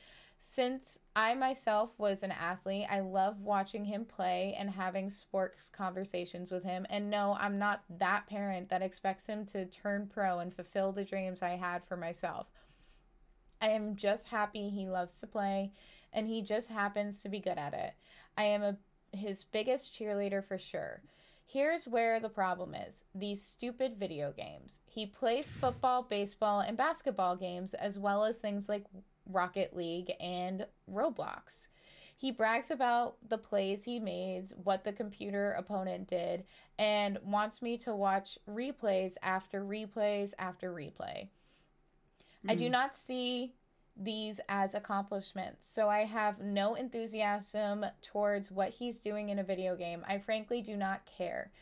[0.41, 6.51] Since I myself was an athlete, I love watching him play and having sports conversations
[6.51, 6.85] with him.
[6.91, 11.05] And no, I'm not that parent that expects him to turn pro and fulfill the
[11.05, 12.47] dreams I had for myself.
[13.63, 15.73] I am just happy he loves to play
[16.13, 17.95] and he just happens to be good at it.
[18.37, 18.77] I am a
[19.17, 21.01] his biggest cheerleader for sure.
[21.47, 24.81] Here's where the problem is these stupid video games.
[24.87, 28.85] He plays football, baseball, and basketball games, as well as things like
[29.27, 31.69] Rocket League and Roblox.
[32.17, 36.45] He brags about the plays he made, what the computer opponent did,
[36.79, 41.29] and wants me to watch replays after replays after replay.
[42.49, 42.73] I do Mm.
[42.73, 43.55] not see
[43.97, 49.77] these as accomplishments, so I have no enthusiasm towards what he's doing in a video
[49.77, 50.05] game.
[50.09, 51.53] I frankly do not care.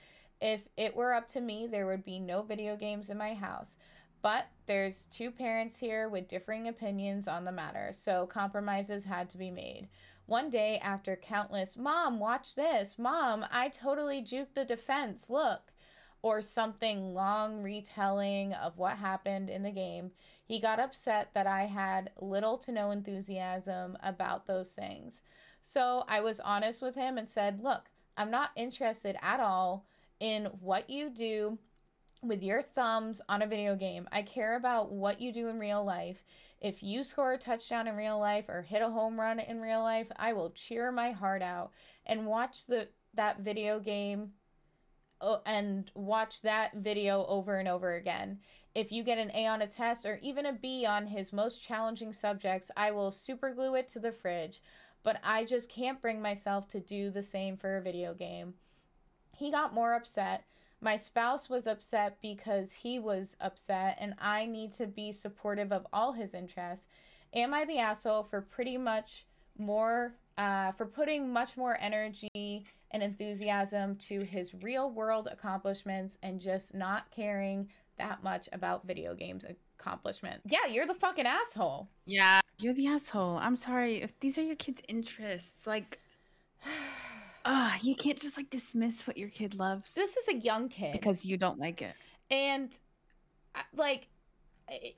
[0.40, 3.76] If it were up to me, there would be no video games in my house.
[4.22, 9.38] But there's two parents here with differing opinions on the matter, so compromises had to
[9.38, 9.88] be made.
[10.26, 15.71] One day, after countless, Mom, watch this, Mom, I totally juked the defense, look,
[16.22, 20.12] or something long retelling of what happened in the game,
[20.44, 25.14] he got upset that I had little to no enthusiasm about those things.
[25.60, 29.86] So I was honest with him and said, Look, I'm not interested at all
[30.20, 31.58] in what you do
[32.22, 34.08] with your thumbs on a video game.
[34.12, 36.24] I care about what you do in real life.
[36.60, 39.82] If you score a touchdown in real life or hit a home run in real
[39.82, 41.72] life, I will cheer my heart out
[42.06, 44.30] and watch the that video game
[45.46, 48.38] and watch that video over and over again.
[48.74, 51.62] If you get an A on a test or even a B on his most
[51.62, 54.62] challenging subjects, I will super glue it to the fridge.
[55.02, 58.54] But I just can't bring myself to do the same for a video game.
[59.36, 60.44] He got more upset.
[60.80, 65.86] My spouse was upset because he was upset, and I need to be supportive of
[65.92, 66.86] all his interests.
[67.34, 69.26] Am I the asshole for pretty much
[69.58, 76.40] more, uh, for putting much more energy and enthusiasm to his real world accomplishments and
[76.40, 77.68] just not caring
[77.98, 79.44] that much about video games
[79.78, 80.40] accomplishment?
[80.46, 81.88] Yeah, you're the fucking asshole.
[82.06, 83.36] Yeah, you're the asshole.
[83.38, 85.66] I'm sorry if these are your kid's interests.
[85.66, 85.98] Like,
[87.44, 90.92] ah, you can't just like dismiss what your kid loves This is a young kid.
[90.92, 91.94] because you don't like it.
[92.30, 92.70] and
[93.76, 94.06] like
[94.70, 94.94] I-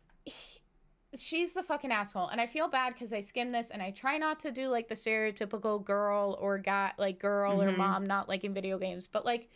[1.16, 4.18] she's the fucking asshole and i feel bad because i skim this and i try
[4.18, 7.76] not to do like the stereotypical girl or guy like girl or Mhm.
[7.76, 9.48] mom not liking video games but like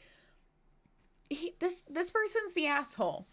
[1.30, 3.26] he, this this person's the asshole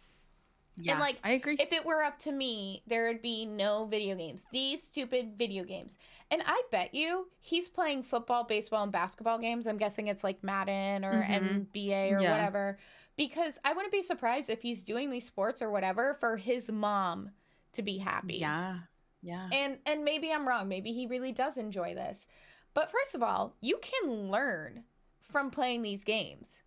[0.77, 1.55] Yeah, like, I agree.
[1.57, 5.63] if it were up to me there would be no video games these stupid video
[5.63, 5.97] games
[6.31, 10.43] and i bet you he's playing football baseball and basketball games i'm guessing it's like
[10.43, 11.67] madden or Mhm.
[11.73, 12.31] nba or Yeah.
[12.31, 12.77] whatever
[13.15, 17.31] because i wouldn't be surprised if he's doing these sports or whatever for his mom
[17.75, 18.35] to be happy.
[18.37, 18.79] Yeah,
[19.21, 19.47] yeah.
[19.53, 20.67] and and maybe i'm wrong.
[20.67, 22.25] Maybe he really does enjoy this.
[22.73, 24.83] But first of all you can learn
[25.21, 26.61] from playing these games.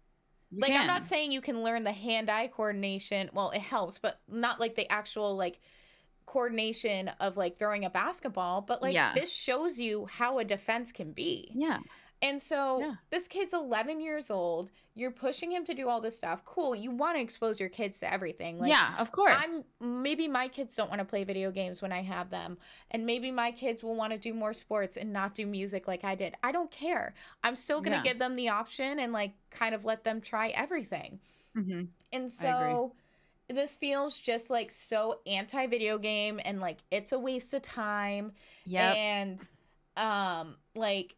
[0.50, 3.30] You like i'm not saying you can learn the hand-eye coordination.
[3.32, 5.61] Well it helps but not like the actual like
[6.26, 9.14] coordination of like throwing a basketball but like Yeah.
[9.14, 11.50] this shows you how a defense can be.
[11.54, 11.78] Yeah,
[12.23, 12.95] and so Yeah.
[13.11, 16.91] this kid's 11 years old you're pushing him to do all this stuff cool you
[16.91, 19.37] want to expose your kids to everything like yeah, of course.
[19.81, 22.59] I'm maybe my kids don't want to play video games when I have them,
[22.91, 26.03] and maybe my kids will want to do more sports and not do music like
[26.05, 26.35] I did.
[26.43, 27.14] I don't care.
[27.45, 28.03] I'm still gonna Yeah.
[28.03, 31.21] give them the option and like kind of let them try everything.
[31.55, 32.95] hmm And so
[33.49, 38.33] this feels just like so anti video game and like it's a waste of time
[38.66, 38.93] Yeah.
[38.93, 39.41] and
[39.97, 41.14] um like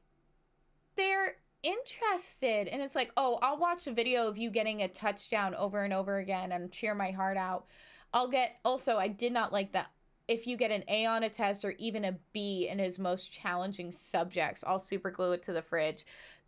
[0.97, 5.55] they're interested and it's like oh i'll watch a video of you getting a touchdown
[5.55, 7.66] over and over again and cheer my heart out
[8.14, 9.91] i'll get also i did not like that
[10.26, 13.30] if you get an a on a test or even a b in his most
[13.30, 16.07] challenging subjects i'll super glue it to the fridge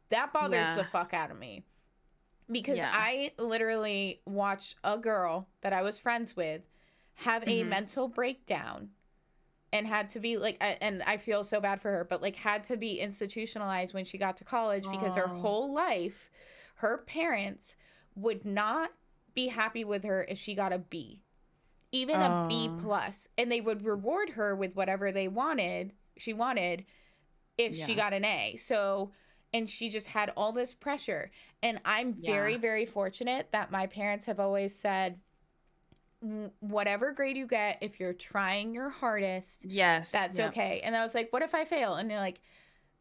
[0.08, 0.76] that bothers Yeah.
[0.76, 1.62] the fuck out of me
[2.50, 2.90] because Yeah.
[2.90, 6.62] i literally watched a girl that i was friends with
[7.16, 7.68] have a Mhm.
[7.68, 8.88] mental breakdown
[9.72, 12.36] and had to be like I- and I feel so bad for her but like
[12.36, 15.38] had to be institutionalized when she got to college because her Oh.
[15.40, 16.30] whole life
[16.76, 17.76] her parents
[18.14, 18.90] would not
[19.34, 21.22] be happy with her if she got a B
[21.90, 22.78] even a B Oh.
[22.82, 26.84] plus and they would reward her with whatever they wanted she wanted
[27.58, 29.12] if she got an A so
[29.54, 31.30] and she just had all this pressure
[31.62, 32.58] and I'm very Yeah.
[32.58, 35.20] very fortunate that my parents have always said "W-
[36.60, 40.12] whatever grade you get if you're trying your hardest Yes.
[40.12, 40.50] that's yep.
[40.50, 40.80] okay.
[40.84, 41.94] And I was like, what if I fail?
[41.94, 42.40] And they're like,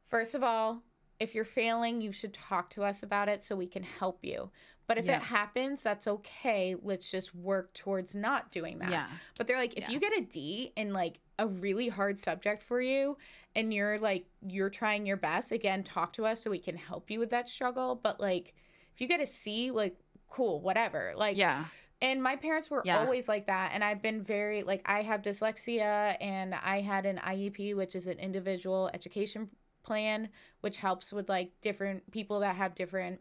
[0.09, 0.82] first of all,
[1.19, 4.49] if you're failing, you should talk to us about it so we can help you.
[4.88, 5.17] But if Yeah.
[5.17, 6.76] it happens, that's okay.
[6.82, 8.89] Let's just work towards not doing that.
[8.89, 9.07] Yeah.
[9.38, 9.91] But they're like, if Yeah.
[9.91, 13.17] you get a D in like a really hard subject for you
[13.55, 17.11] and you're like, you're trying your best, again, talk to us so we can help
[17.11, 17.93] you with that struggle.
[17.95, 18.53] But like,
[18.95, 19.95] if you get a C, like,
[20.28, 21.13] cool, whatever.
[21.15, 21.65] Like, Yeah.
[22.02, 22.99] And my parents were Yeah.
[22.99, 27.18] always like that and i've been very like i have dyslexia and i had an
[27.18, 29.49] iep which is an individual education
[29.84, 30.30] plan
[30.62, 33.20] which helps with like different people that have different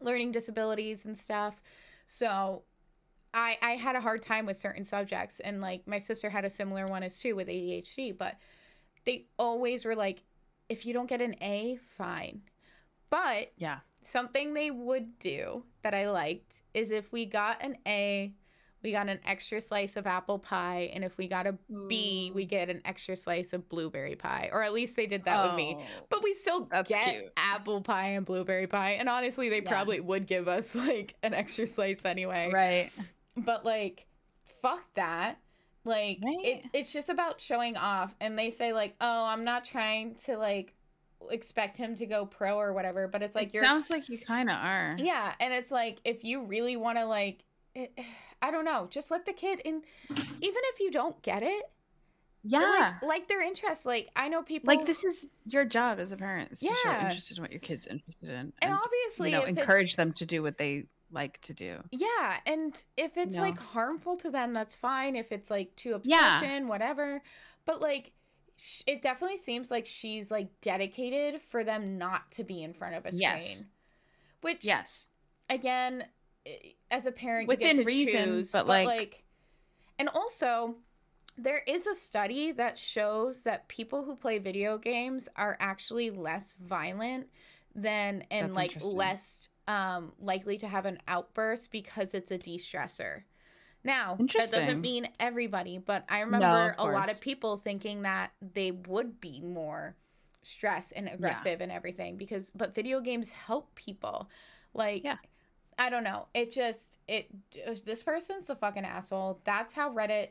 [0.00, 1.62] learning disabilities and stuff
[2.06, 2.62] so
[3.34, 6.50] i i had a hard time with certain subjects and like my sister had a
[6.50, 8.36] similar one as too with adhd but
[9.04, 10.22] they always were like
[10.68, 12.42] if you don't get an a fine
[13.10, 13.80] but Yeah.
[14.04, 18.32] something they would do that I liked is if we got an A,
[18.82, 22.44] we got an extra slice of apple pie, and if we got a B, we
[22.44, 25.76] get an extra slice of blueberry pie, or at least they did that with me.
[25.80, 26.06] Oh.
[26.08, 27.32] But we still get cute.
[27.36, 29.70] apple pie and blueberry pie, and honestly, they Yeah.
[29.70, 32.50] probably would give us like an extra slice anyway.
[32.52, 32.90] Right.
[33.36, 34.06] But like,
[34.62, 35.38] fuck that.
[35.84, 40.14] Like, it, it's just about showing off, and they say like, oh, I'm not trying
[40.26, 40.74] to like
[41.30, 44.18] expect him to go pro or whatever, but it's like It you're sounds like you
[44.18, 44.94] kind of are.
[44.98, 47.44] yeah, and it's like if you really want to like
[47.74, 47.98] it,
[48.42, 49.82] I don't know, just let the kid in
[50.40, 51.64] even if you don't get it,
[52.44, 52.94] Yeah.
[53.00, 53.86] like, like their interest.
[53.86, 56.72] Like I know people Like this is your job as a parent is to show
[56.90, 57.06] Yeah.
[57.08, 60.26] interested in what your kid's interested in, and and obviously you know encourage them to
[60.26, 61.78] do what they like to do.
[61.92, 63.42] Yeah, and if it's No.
[63.42, 65.16] like harmful to them, that's fine.
[65.16, 66.36] If it's like to Yeah.
[66.38, 67.22] obsession, whatever.
[67.64, 68.12] But like
[68.86, 73.04] it definitely seems like she's like dedicated for them not to be in front of
[73.06, 73.20] a screen.
[73.20, 73.64] Yes.
[74.40, 75.06] Which Yes.
[75.50, 76.04] again,
[76.90, 79.24] as a parent, Within you get to reason, choose, but, like- like,
[79.98, 80.76] and also,
[81.38, 86.54] there is a study that shows that people who play video games are actually less
[86.54, 87.28] violent
[87.74, 93.24] than and That's like less um likely to have an outburst because it's a de-stressor.
[93.86, 98.32] Now, that doesn't mean everybody, but I remember of a lot of people thinking that
[98.54, 99.94] they would be more
[100.42, 104.28] stressed and aggressive and everything because but video games help people.
[104.74, 105.16] Like Yeah.
[105.78, 106.26] I don't know.
[106.34, 107.28] It just it
[107.84, 109.40] this person's the fucking asshole.
[109.44, 110.28] That's how Reddit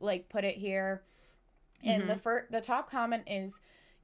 [0.00, 1.02] like put it here.
[1.82, 2.20] And the mm-hmm.
[2.22, 3.54] first the top comment is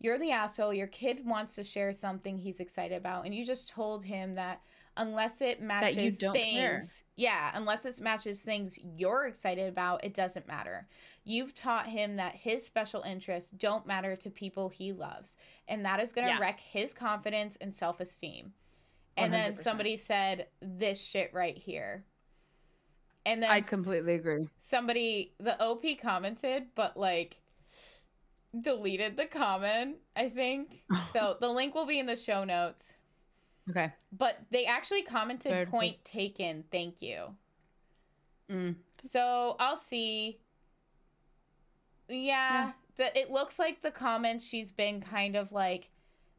[0.00, 0.72] you're the asshole.
[0.72, 4.62] Your kid wants to share something he's excited about and you just told him that
[4.96, 6.82] unless it matches things care.
[7.16, 10.86] yeah, unless it matches things you're excited about, it doesn't matter.
[11.24, 15.36] You've taught him that his special interests don't matter to people he loves,
[15.68, 16.40] and that is going to Yeah.
[16.40, 18.52] wreck his confidence and self esteem.
[19.16, 19.62] And then 100%.
[19.62, 22.04] somebody said, This shit right here.
[23.26, 24.48] And then I completely agree.
[24.58, 27.36] somebody, the OP commented, but like
[28.58, 30.82] deleted the comment, I think.
[31.12, 32.94] so the link will be in the show notes.
[33.68, 33.92] Okay.
[34.12, 37.36] But they actually commented, Very Point taken, thank you.
[38.50, 38.76] Mm.
[39.08, 40.40] So I'll see.
[42.08, 45.90] Yeah, the, it looks like the comments she's been kind of like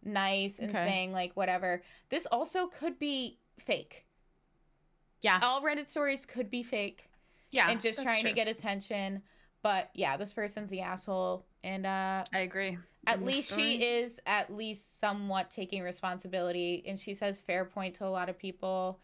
[0.03, 0.85] nice and Okay.
[0.85, 1.81] saying like whatever.
[2.09, 4.05] This also could be fake.
[5.21, 5.39] Yeah.
[5.41, 7.09] All Reddit stories could be fake
[7.51, 7.69] yeah.
[7.69, 9.21] and just trying to get attention.
[9.63, 12.77] But yeah, this person's the asshole, and uh, I agree.
[13.05, 17.95] at In least she is at least somewhat taking responsibility, and she says fair point
[17.95, 18.99] to a lot of people.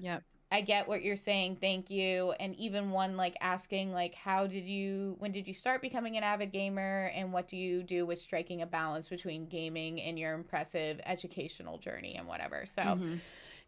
[0.00, 0.22] Yep.
[0.52, 1.56] I get what you're saying.
[1.60, 2.32] Thank you.
[2.38, 6.22] And even one like asking like how did you when did you start becoming an
[6.22, 10.34] avid gamer and what do you do with striking a balance between gaming and your
[10.34, 12.66] impressive educational journey and whatever.
[12.66, 13.18] So, Mhm.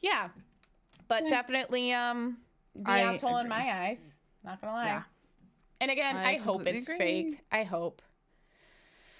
[0.00, 0.28] yeah.
[1.08, 1.30] But Yeah.
[1.30, 2.38] definitely um
[2.74, 4.16] the I asshole in my eyes.
[4.44, 4.86] Not to lie.
[4.86, 5.02] Yeah.
[5.80, 6.98] And again, I, I hope it's agree.
[6.98, 7.40] fake.
[7.52, 8.02] I hope.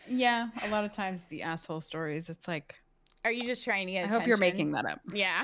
[0.09, 0.49] Yeah.
[0.63, 2.77] A lot of times the asshole stories, it's like
[3.25, 5.01] Are you just trying to get I hope you're making that up.
[5.13, 5.43] Yeah.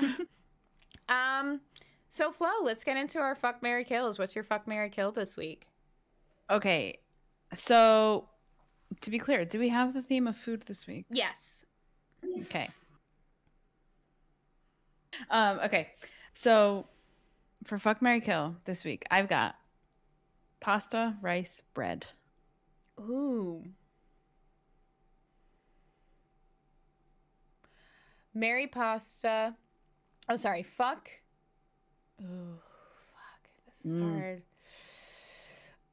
[1.09, 1.61] um
[2.09, 4.19] so Flow, let's get into our fuck Mary kills.
[4.19, 5.67] What's your fuck Mary kill this week?
[6.49, 6.99] Okay.
[7.55, 8.29] So
[9.01, 11.05] to be clear, do we have the theme of food this week?
[11.09, 11.65] Yes.
[12.41, 12.69] Okay.
[15.29, 15.89] Um, okay.
[16.33, 16.85] So
[17.65, 19.55] for fuck Mary Kill this week, I've got
[20.73, 22.05] pasta, rice, bread.
[22.97, 23.61] Ooh.
[28.33, 29.55] Marry pasta.
[30.29, 30.63] Oh, sorry.
[30.63, 31.09] Fuck.
[32.21, 32.57] Ooh,
[33.13, 33.49] fuck.
[33.65, 34.17] This is Mm.
[34.19, 34.43] hard.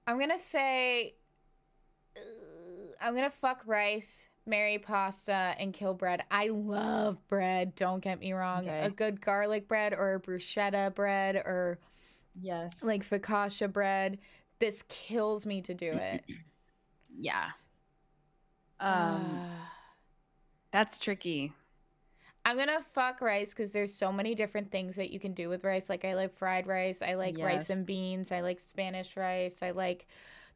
[0.06, 1.16] I'm gonna say.
[2.16, 2.20] uh,
[3.00, 6.24] I'm gonna fuck rice, marry pasta, and kill bread.
[6.30, 7.74] I love bread.
[7.76, 8.60] Don't get me wrong.
[8.62, 8.80] Okay.
[8.86, 11.78] A good garlic bread or a bruschetta bread or
[12.40, 12.82] Yes.
[12.82, 14.18] like focaccia bread.
[14.60, 16.22] This kills me to do it.
[17.18, 17.50] yeah.
[18.78, 19.72] Um, Ah.
[20.70, 21.52] that's tricky.
[22.44, 25.62] I'm gonna fuck rice because there's so many different things that you can do with
[25.64, 25.90] rice.
[25.90, 29.72] Like I like fried rice, I like rice and beans, I like Spanish rice, I
[29.72, 30.06] like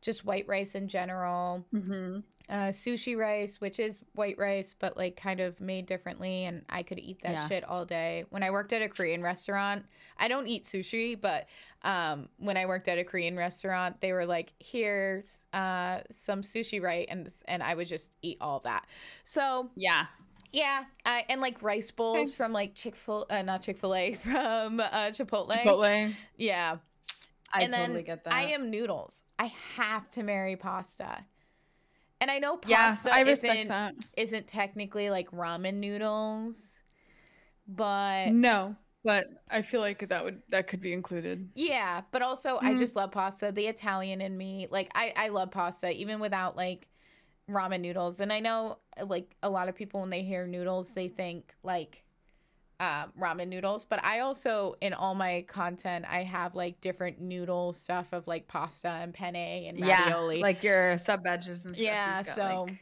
[0.05, 1.65] just white rice in general.
[1.75, 2.19] Mm-hmm.
[2.47, 6.83] Uh, sushi rice, which is white rice but like kind of made differently, and I
[6.83, 7.49] could eat that Yeah.
[7.49, 8.27] shit all day.
[8.29, 9.87] When I worked at a Korean restaurant,
[10.19, 11.47] I don't eat sushi, but
[11.81, 16.83] um, when I worked at a Korean restaurant, they were like, "Here's uh, some sushi,
[16.83, 18.85] right?" and and I would just eat all that.
[19.25, 20.05] So Yeah.
[20.53, 22.37] yeah, uh, and like rice bowls Okay.
[22.37, 25.51] from like Chick Fil, uh, not Chick Fil A, from uh, Chipotle.
[25.65, 26.13] Chipotle.
[26.37, 26.77] Yeah,
[27.55, 28.35] I and totally then get that.
[28.35, 29.23] I am noodles.
[29.39, 29.47] I
[29.77, 31.25] have to marry pasta,
[32.21, 33.95] and I know yeah, pasta I respect isn't that.
[34.17, 36.79] isn't technically like ramen noodles,
[37.69, 41.51] but No, but I feel like that would that could be included.
[41.55, 42.79] yeah, but also I Mhm.
[42.79, 43.53] just love pasta.
[43.53, 46.89] The Italian in me, like I I love pasta even without like
[47.51, 48.21] ramen noodles.
[48.21, 52.04] And I know like a lot of people when they hear noodles, they think like
[52.81, 53.85] um, ramen noodles.
[53.85, 58.49] But I also in all my content, I have like different noodle stuff of like
[58.49, 60.37] pasta and penne and ravioli.
[60.39, 61.85] Yeah, like your sub badges and stuff.
[61.85, 62.79] yeah, got, so like,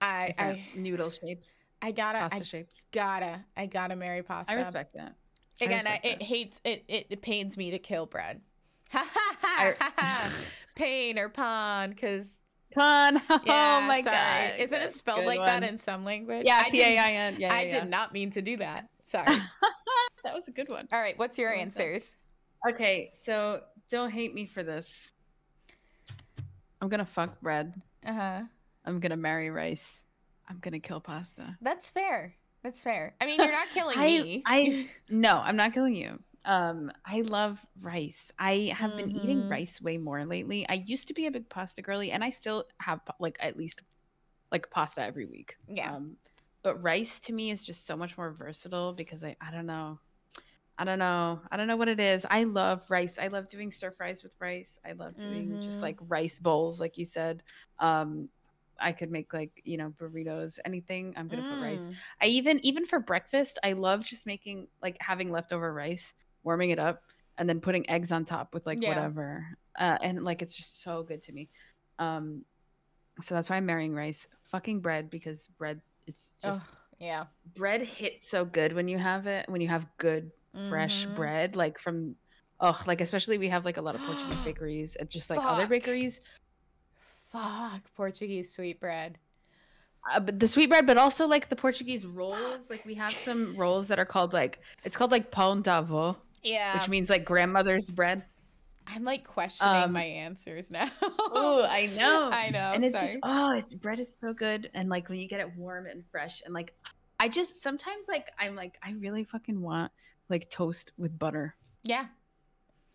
[0.00, 2.84] I I noodle shapes, I gotta pasta I shapes.
[2.92, 4.52] gotta I gotta marry pasta.
[4.52, 5.14] I respect that.
[5.60, 6.22] I Again, I it that.
[6.22, 7.06] hates it, it.
[7.10, 8.40] It pains me to kill bread.
[8.94, 9.74] I-
[10.76, 12.30] Pain or pawn, because
[12.72, 13.14] Pun.
[13.30, 13.80] yeah.
[13.82, 14.16] oh my sorry.
[14.16, 14.60] god.
[14.60, 16.44] Isn't it spelled like that in some language?
[16.46, 17.36] Yeah, I P A I N.
[17.38, 17.80] Yeah, I yeah, yeah.
[17.80, 18.88] did not mean to do that.
[19.08, 19.26] Sorry.
[20.24, 20.86] That was a good one.
[20.92, 21.56] All right, what's your that.
[21.58, 22.16] answers?
[22.68, 25.12] Okay, so don't hate me for this.
[26.80, 27.80] I'm gonna fuck bread.
[28.04, 28.42] Uh huh.
[28.84, 30.02] I'm gonna marry rice.
[30.48, 31.56] I'm gonna kill pasta.
[31.62, 32.34] That's fair.
[32.64, 33.14] That's fair.
[33.20, 34.42] I mean, you're not killing I, me.
[34.44, 36.18] I no, I'm not killing you.
[36.44, 38.30] Um, I love rice.
[38.38, 39.50] I have been eating Mhm.
[39.50, 40.68] rice way more lately.
[40.68, 43.82] I used to be a big pasta girly, and I still have like at least
[44.50, 45.56] like pasta every week.
[45.68, 45.94] Yeah.
[45.94, 46.16] Um,
[46.68, 49.98] but rice to me is just so much more versatile because I I don't know.
[50.76, 51.40] I don't know.
[51.50, 52.26] I don't know what it is.
[52.28, 53.18] I love rice.
[53.18, 54.78] I love doing stir fries with rice.
[54.84, 55.62] I love doing Mhm.
[55.62, 57.42] just like rice bowls, like you said.
[57.78, 58.28] Um,
[58.78, 61.14] I could make like you know burritos, anything.
[61.16, 61.86] I'm gonna put rice.
[61.86, 61.94] Mm.
[62.20, 66.12] I even even for breakfast, I love just making like having leftover rice,
[66.42, 67.00] warming it up,
[67.38, 68.88] and then putting eggs on top with like Yeah.
[68.88, 69.46] whatever.
[69.78, 71.48] Uh, and like it's just so good to me.
[71.98, 72.44] Um,
[73.22, 74.26] so that's why I'm marrying rice.
[74.50, 77.24] Fucking bread because bread is just Ugh, yeah.
[77.56, 80.30] bread hits so good when you have it when you have good
[80.68, 81.14] fresh Mhm.
[81.16, 82.16] bread like from
[82.60, 85.66] oh like especially we have like a lot of Portuguese bakeries and just like other
[85.66, 86.20] bakeries.
[87.30, 89.18] Fuck Portuguese sweetbread.
[90.10, 92.70] Uh, but the sweetbread, but also like the Portuguese rolls.
[92.70, 96.78] Like we have some rolls that are called like it's called like pão d'avó, Yeah.
[96.78, 98.24] which means like grandmother's bread.
[98.90, 100.88] I'm like questioning Um, my answers now.
[101.02, 102.30] Oh, I know.
[102.32, 102.72] I know.
[102.74, 103.06] and it's sorry.
[103.08, 106.02] just oh, it's bread is so good, and like when you get it warm and
[106.10, 106.74] fresh, and like
[107.20, 109.92] I just sometimes like I'm like I really fucking want
[110.30, 112.06] like toast with butter, yeah.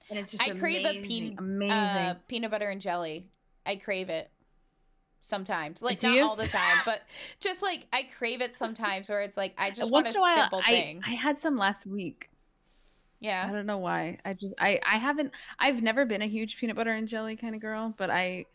[0.09, 1.71] and it's just I crave a amazing, pean- amazing.
[1.71, 3.27] Uh, peanut butter and jelly.
[3.65, 4.29] I crave it
[5.21, 5.81] sometimes.
[5.81, 6.23] Like Do not you?
[6.25, 7.01] all the time, but
[7.39, 10.19] just like I crave it sometimes where it's like I just Once want in a
[10.19, 11.01] a while, simple I, thing.
[11.05, 12.29] I had some last week.
[13.24, 14.17] I don't know why.
[14.26, 17.55] I just I I haven't I've never been a huge peanut butter and jelly kind
[17.55, 18.45] of girl, but I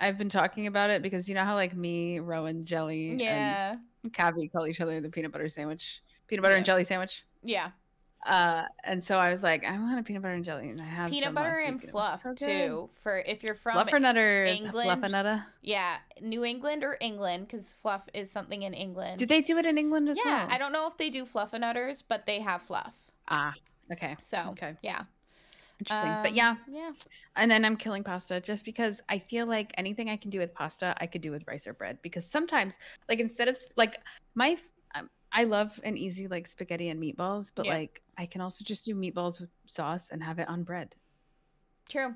[0.00, 3.76] I've been talking about it because you know how like me, Rowan, Jelly, Yeah.
[4.02, 7.24] and Cavi call each other the peanut butter sandwich, peanut butter and jelly sandwich.
[7.44, 7.70] Yeah.
[8.24, 10.84] Uh, and so I was like, I want a peanut butter and jelly, and I
[10.84, 12.88] have Peanut some butter and week, fluff so too.
[13.02, 15.02] For if you're from Fluffernutters, England.
[15.02, 15.44] fluffernutter.
[15.60, 19.18] yeah, New England or England cause fluff is something in England.
[19.18, 20.46] Did they do it in England as yeah, well?
[20.48, 22.94] Yeah, I don't know if they do fluffernutters, but they have fluff.
[23.26, 23.54] Ah,
[23.92, 25.02] okay, So, okay, yeah.
[25.80, 26.18] interesting.
[26.22, 26.92] but Um, yeah, Yeah.
[27.36, 30.54] And then I'm killing pasta just because I feel like anything I can do with
[30.54, 31.98] pasta, I could do with rice or bread.
[32.02, 32.76] Because sometimes,
[33.08, 33.96] like instead of like
[34.34, 34.56] my,
[34.94, 37.72] um, I love an easy like spaghetti and meatballs, but Yeah.
[37.74, 40.94] like I can also just do meatballs with sauce and have it on bread
[41.88, 42.14] True.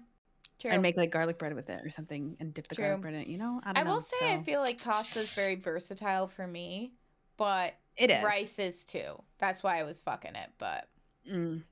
[0.58, 0.70] True.
[0.70, 2.84] and make like garlic bread with it or something and dip the True.
[2.86, 3.26] garlic bread in it.
[3.28, 3.94] You know, I I, don't know.
[3.94, 6.92] will say I feel like pasta is very versatile for me,
[7.36, 9.22] but it is rice is too.
[9.38, 10.50] That's why I was fucking it.
[10.58, 10.88] But
[11.30, 11.62] Mm.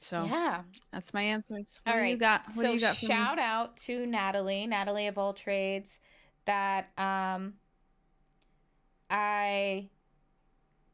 [0.00, 0.62] So yeah.
[0.92, 1.78] that's my answers.
[1.84, 2.42] What All do you got?
[2.54, 3.14] What so you got for me?
[3.14, 6.00] shout out to Natalie, Natalie of all trades,
[6.44, 7.54] that um
[9.10, 9.88] I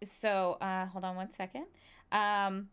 [0.04, 1.66] so uh hold on one second.
[2.12, 2.68] Um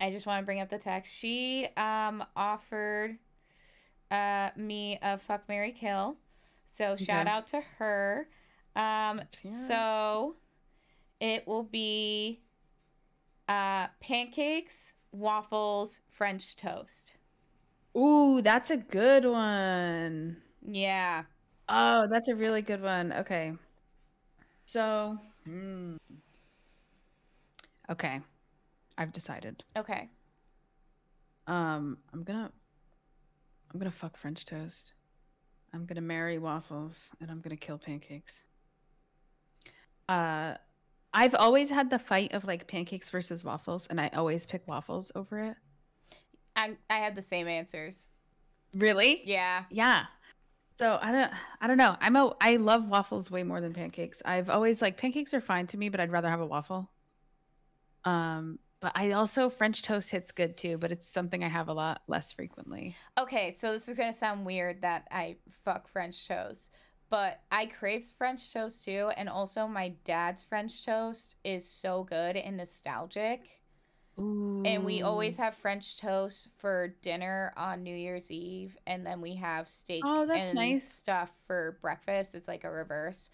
[0.00, 1.12] I just want to bring up the text.
[1.14, 3.18] She um offered
[4.10, 6.16] uh me a fuck Mary Kill.
[6.70, 7.30] So shout Okay.
[7.30, 8.28] out to her.
[8.76, 9.34] Um it.
[9.34, 10.36] so
[11.20, 12.40] it will be
[13.52, 17.12] uh pancakes, waffles, French toast.
[17.96, 20.38] Ooh, that's a good one.
[20.66, 21.24] Yeah.
[21.68, 23.12] Oh, that's a really good one.
[23.12, 23.52] Okay.
[24.64, 25.96] So, hmm.
[27.90, 28.20] okay.
[28.96, 29.64] I've decided.
[29.76, 30.08] Okay.
[31.46, 32.50] Um, I'm gonna
[33.72, 34.94] I'm gonna fuck French toast.
[35.74, 38.42] I'm gonna marry waffles and I'm gonna kill pancakes.
[40.08, 40.54] Uh
[41.14, 45.12] I've always had the fight of like pancakes versus waffles, and I always pick waffles
[45.14, 45.56] over it.
[46.56, 48.08] I I had the same answers.
[48.74, 49.22] Really?
[49.24, 49.64] Yeah.
[49.70, 50.04] Yeah.
[50.78, 51.96] So I don't I don't know.
[52.00, 54.22] I'm a I love waffles way more than pancakes.
[54.24, 56.90] I've always like pancakes are fine to me, but I'd rather have a waffle.
[58.04, 61.72] Um, but I also French toast hits good too, but it's something I have a
[61.72, 62.96] lot less frequently.
[63.16, 66.70] Okay, so this is gonna sound weird that I fuck French toast,
[67.12, 72.38] but I crave French toast too, and also my dad's French toast is so good
[72.38, 73.50] and nostalgic.
[74.18, 74.62] Ooh.
[74.64, 79.34] And we always have French toast for dinner on New Year's Eve, and then we
[79.34, 80.90] have steak Oh, that's and nice.
[80.90, 82.34] stuff for breakfast.
[82.34, 83.28] It's like a reverse.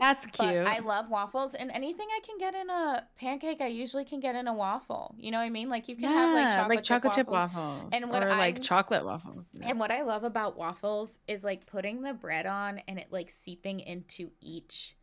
[0.00, 0.64] That's cute.
[0.64, 4.18] But I love waffles, and anything I can get in a pancake, I usually can
[4.18, 5.14] get in a waffle.
[5.18, 5.68] You know what I mean?
[5.68, 7.54] Like you can have like chocolate, chip waffles.
[7.54, 7.90] waffles.
[7.92, 9.46] And what or like I'm- chocolate waffles.
[9.62, 13.30] And what I love about waffles is like putting the bread on and it like
[13.30, 14.96] seeping into each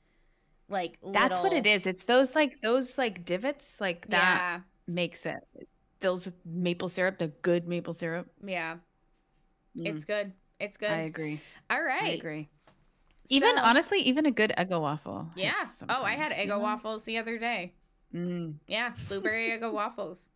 [0.70, 1.86] like That's what it is.
[1.86, 4.60] It's those like those like divots like that Yeah.
[4.94, 5.38] makes it.
[5.56, 5.70] It
[6.02, 8.28] fills with maple syrup, the good maple syrup.
[8.44, 8.78] Yeah.
[9.78, 10.34] Mm, It's good.
[10.60, 10.90] It's good.
[10.90, 11.40] I agree.
[11.70, 12.04] All right.
[12.04, 12.50] I agree.
[13.30, 15.30] Even So- honestly, even a good Eggo waffle.
[15.36, 15.54] Yeah.
[15.90, 17.74] Oh, I had Eggo waffles the other day.
[18.14, 20.30] Mm, Yeah, blueberry Eggo waffles.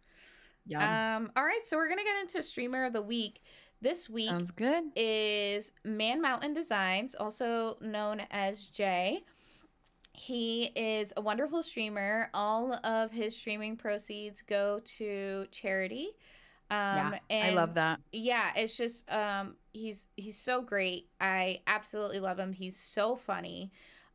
[0.65, 0.81] yum.
[0.81, 3.41] Um all right, so we're going to get into streamer of the week.
[3.81, 4.83] This week Sounds good.
[4.95, 9.23] is Man Mountain Designs, also known as Jay.
[10.13, 12.29] He is a wonderful streamer.
[12.33, 16.09] All of his streaming proceeds go to charity.
[16.71, 17.99] Um, yeah, I love that.
[18.13, 21.09] Yeah, it's just um, he's he's so great.
[21.19, 22.53] I absolutely love him.
[22.53, 23.73] He's so funny.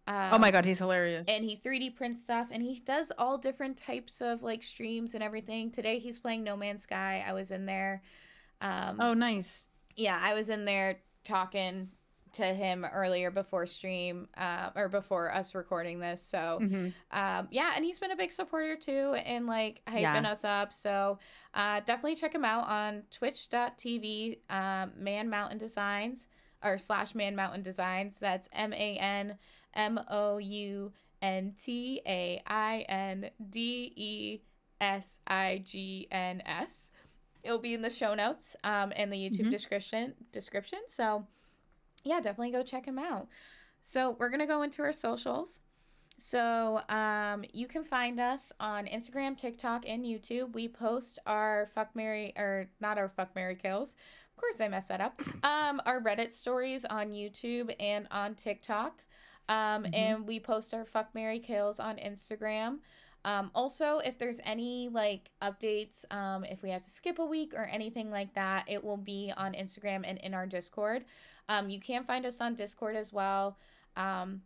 [0.09, 1.27] Um, oh my god, he's hilarious.
[1.29, 5.23] and he 3D prints stuff and he does all different types of like streams and
[5.23, 5.71] everything.
[5.71, 7.23] Today he's playing No Man's Sky.
[7.27, 8.03] I was in there.
[8.63, 9.67] Um, oh, nice.
[9.97, 11.91] yeah, I was in there talking
[12.37, 16.23] to him earlier before stream uh, or before us recording this.
[16.23, 16.93] So Mhm.
[17.11, 20.31] um, yeah, and he's been a big supporter too and like hyping Yeah.
[20.31, 20.73] us up.
[20.73, 21.19] So
[21.55, 26.27] uh, definitely check him out on twitch.tv, um, Man Mountain Designs
[26.63, 28.19] or slash Man Mountain Designs.
[28.19, 29.39] That's M A N
[29.75, 34.41] M O U N T A I N D E
[34.81, 36.91] S I G N S.
[37.43, 39.51] It'll be in the show notes um, and the YouTube Mhm.
[39.51, 40.81] description description.
[40.89, 41.27] So
[42.07, 43.29] yeah, definitely go check him out.
[43.83, 45.61] So we're gonna go into our socials.
[46.19, 50.55] So um, you can find us on Instagram, TikTok, and YouTube.
[50.55, 53.97] We post our fuck Mary or not our fuck Mary kills.
[54.35, 55.21] Of course, I messed that up.
[55.45, 59.03] Um, our Reddit stories on YouTube and on TikTok.
[59.49, 59.95] Um, Mhm.
[59.95, 62.79] and we post our fuck Mary kills on Instagram.
[63.25, 67.53] Um, also, if there's any like updates, um, if we have to skip a week
[67.55, 71.05] or anything like that, it will be on Instagram and in our Discord.
[71.49, 73.59] Um, you can find us on Discord as well.
[73.97, 74.43] Um,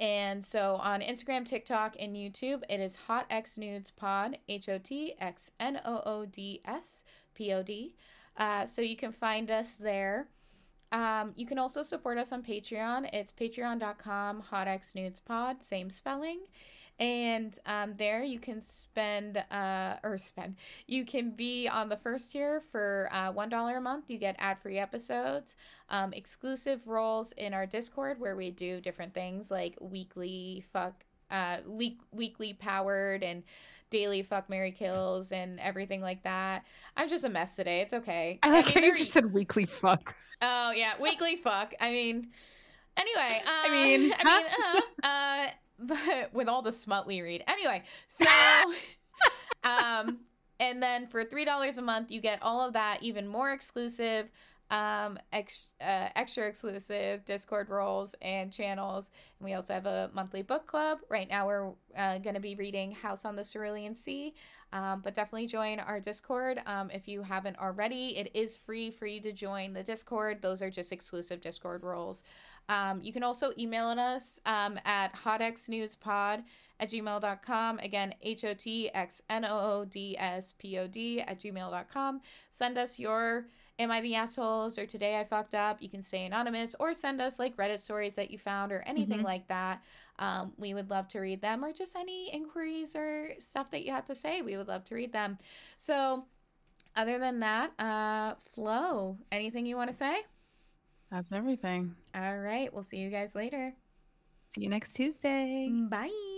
[0.00, 4.78] and so on Instagram, TikTok, and YouTube, it is Hot X Noods Pod, H O
[4.78, 7.02] T X N O O D S
[7.34, 7.96] P O D.
[8.36, 10.28] Uh, so you can find us there.
[10.92, 13.10] Um, you can also support us on Patreon.
[13.12, 16.40] It's patreon.com, Hot X Noods Pod, same spelling.
[16.98, 22.32] And um, there you can spend, uh, or spend, you can be on the first
[22.32, 24.06] tier for uh, $1 a month.
[24.08, 25.54] You get ad free episodes,
[25.90, 31.58] um, exclusive roles in our Discord where we do different things like weekly fuck, uh,
[31.66, 33.44] week, weekly powered and
[33.90, 36.64] daily fuck Mary kills and everything like that.
[36.96, 37.80] I'm just a mess today.
[37.80, 38.38] It's okay.
[38.42, 40.14] I like mean, how you just said weekly fuck.
[40.42, 41.74] Oh yeah, weekly fuck.
[41.80, 42.28] I mean,
[42.96, 43.42] anyway.
[43.46, 44.46] Uh, I mean, mean, I mean,
[45.02, 47.44] uh, uh, but with all the smut we read.
[47.46, 48.26] Anyway, so,
[49.64, 50.20] um,
[50.60, 54.28] and then for three dollars a month, you get all of that, even more exclusive,
[54.70, 59.10] um, ex- uh, extra exclusive Discord roles and channels.
[59.38, 60.98] And we also have a monthly book club.
[61.08, 64.34] Right now, we're uh, going to be reading House on the Cerulean Sea.
[64.70, 68.18] Um, but definitely join our Discord um, if you haven't already.
[68.18, 70.42] It is free for you to join the Discord.
[70.42, 72.22] Those are just exclusive Discord roles.
[72.68, 76.42] Um, you can also email us um, at hotxnoodspod
[76.80, 77.78] at gmail.com.
[77.78, 82.20] Again, H O T X N O O D S P O D at gmail.com.
[82.50, 83.46] Send us your
[83.78, 85.80] Am I the Assholes or Today I Fucked Up.
[85.80, 89.18] You can stay anonymous or send us like Reddit stories that you found or anything
[89.18, 89.26] mm-hmm.
[89.26, 89.82] like that.
[90.18, 93.92] Um, we would love to read them or just any inquiries or stuff that you
[93.92, 94.42] have to say.
[94.42, 95.38] We would love to read them.
[95.76, 96.24] So,
[96.96, 100.22] other than that, uh, Flow, anything you want to say?
[101.12, 101.94] That's everything.
[102.16, 102.72] All right.
[102.74, 103.72] We'll see you guys later.
[104.50, 105.70] See you next Tuesday.
[105.88, 106.37] Bye.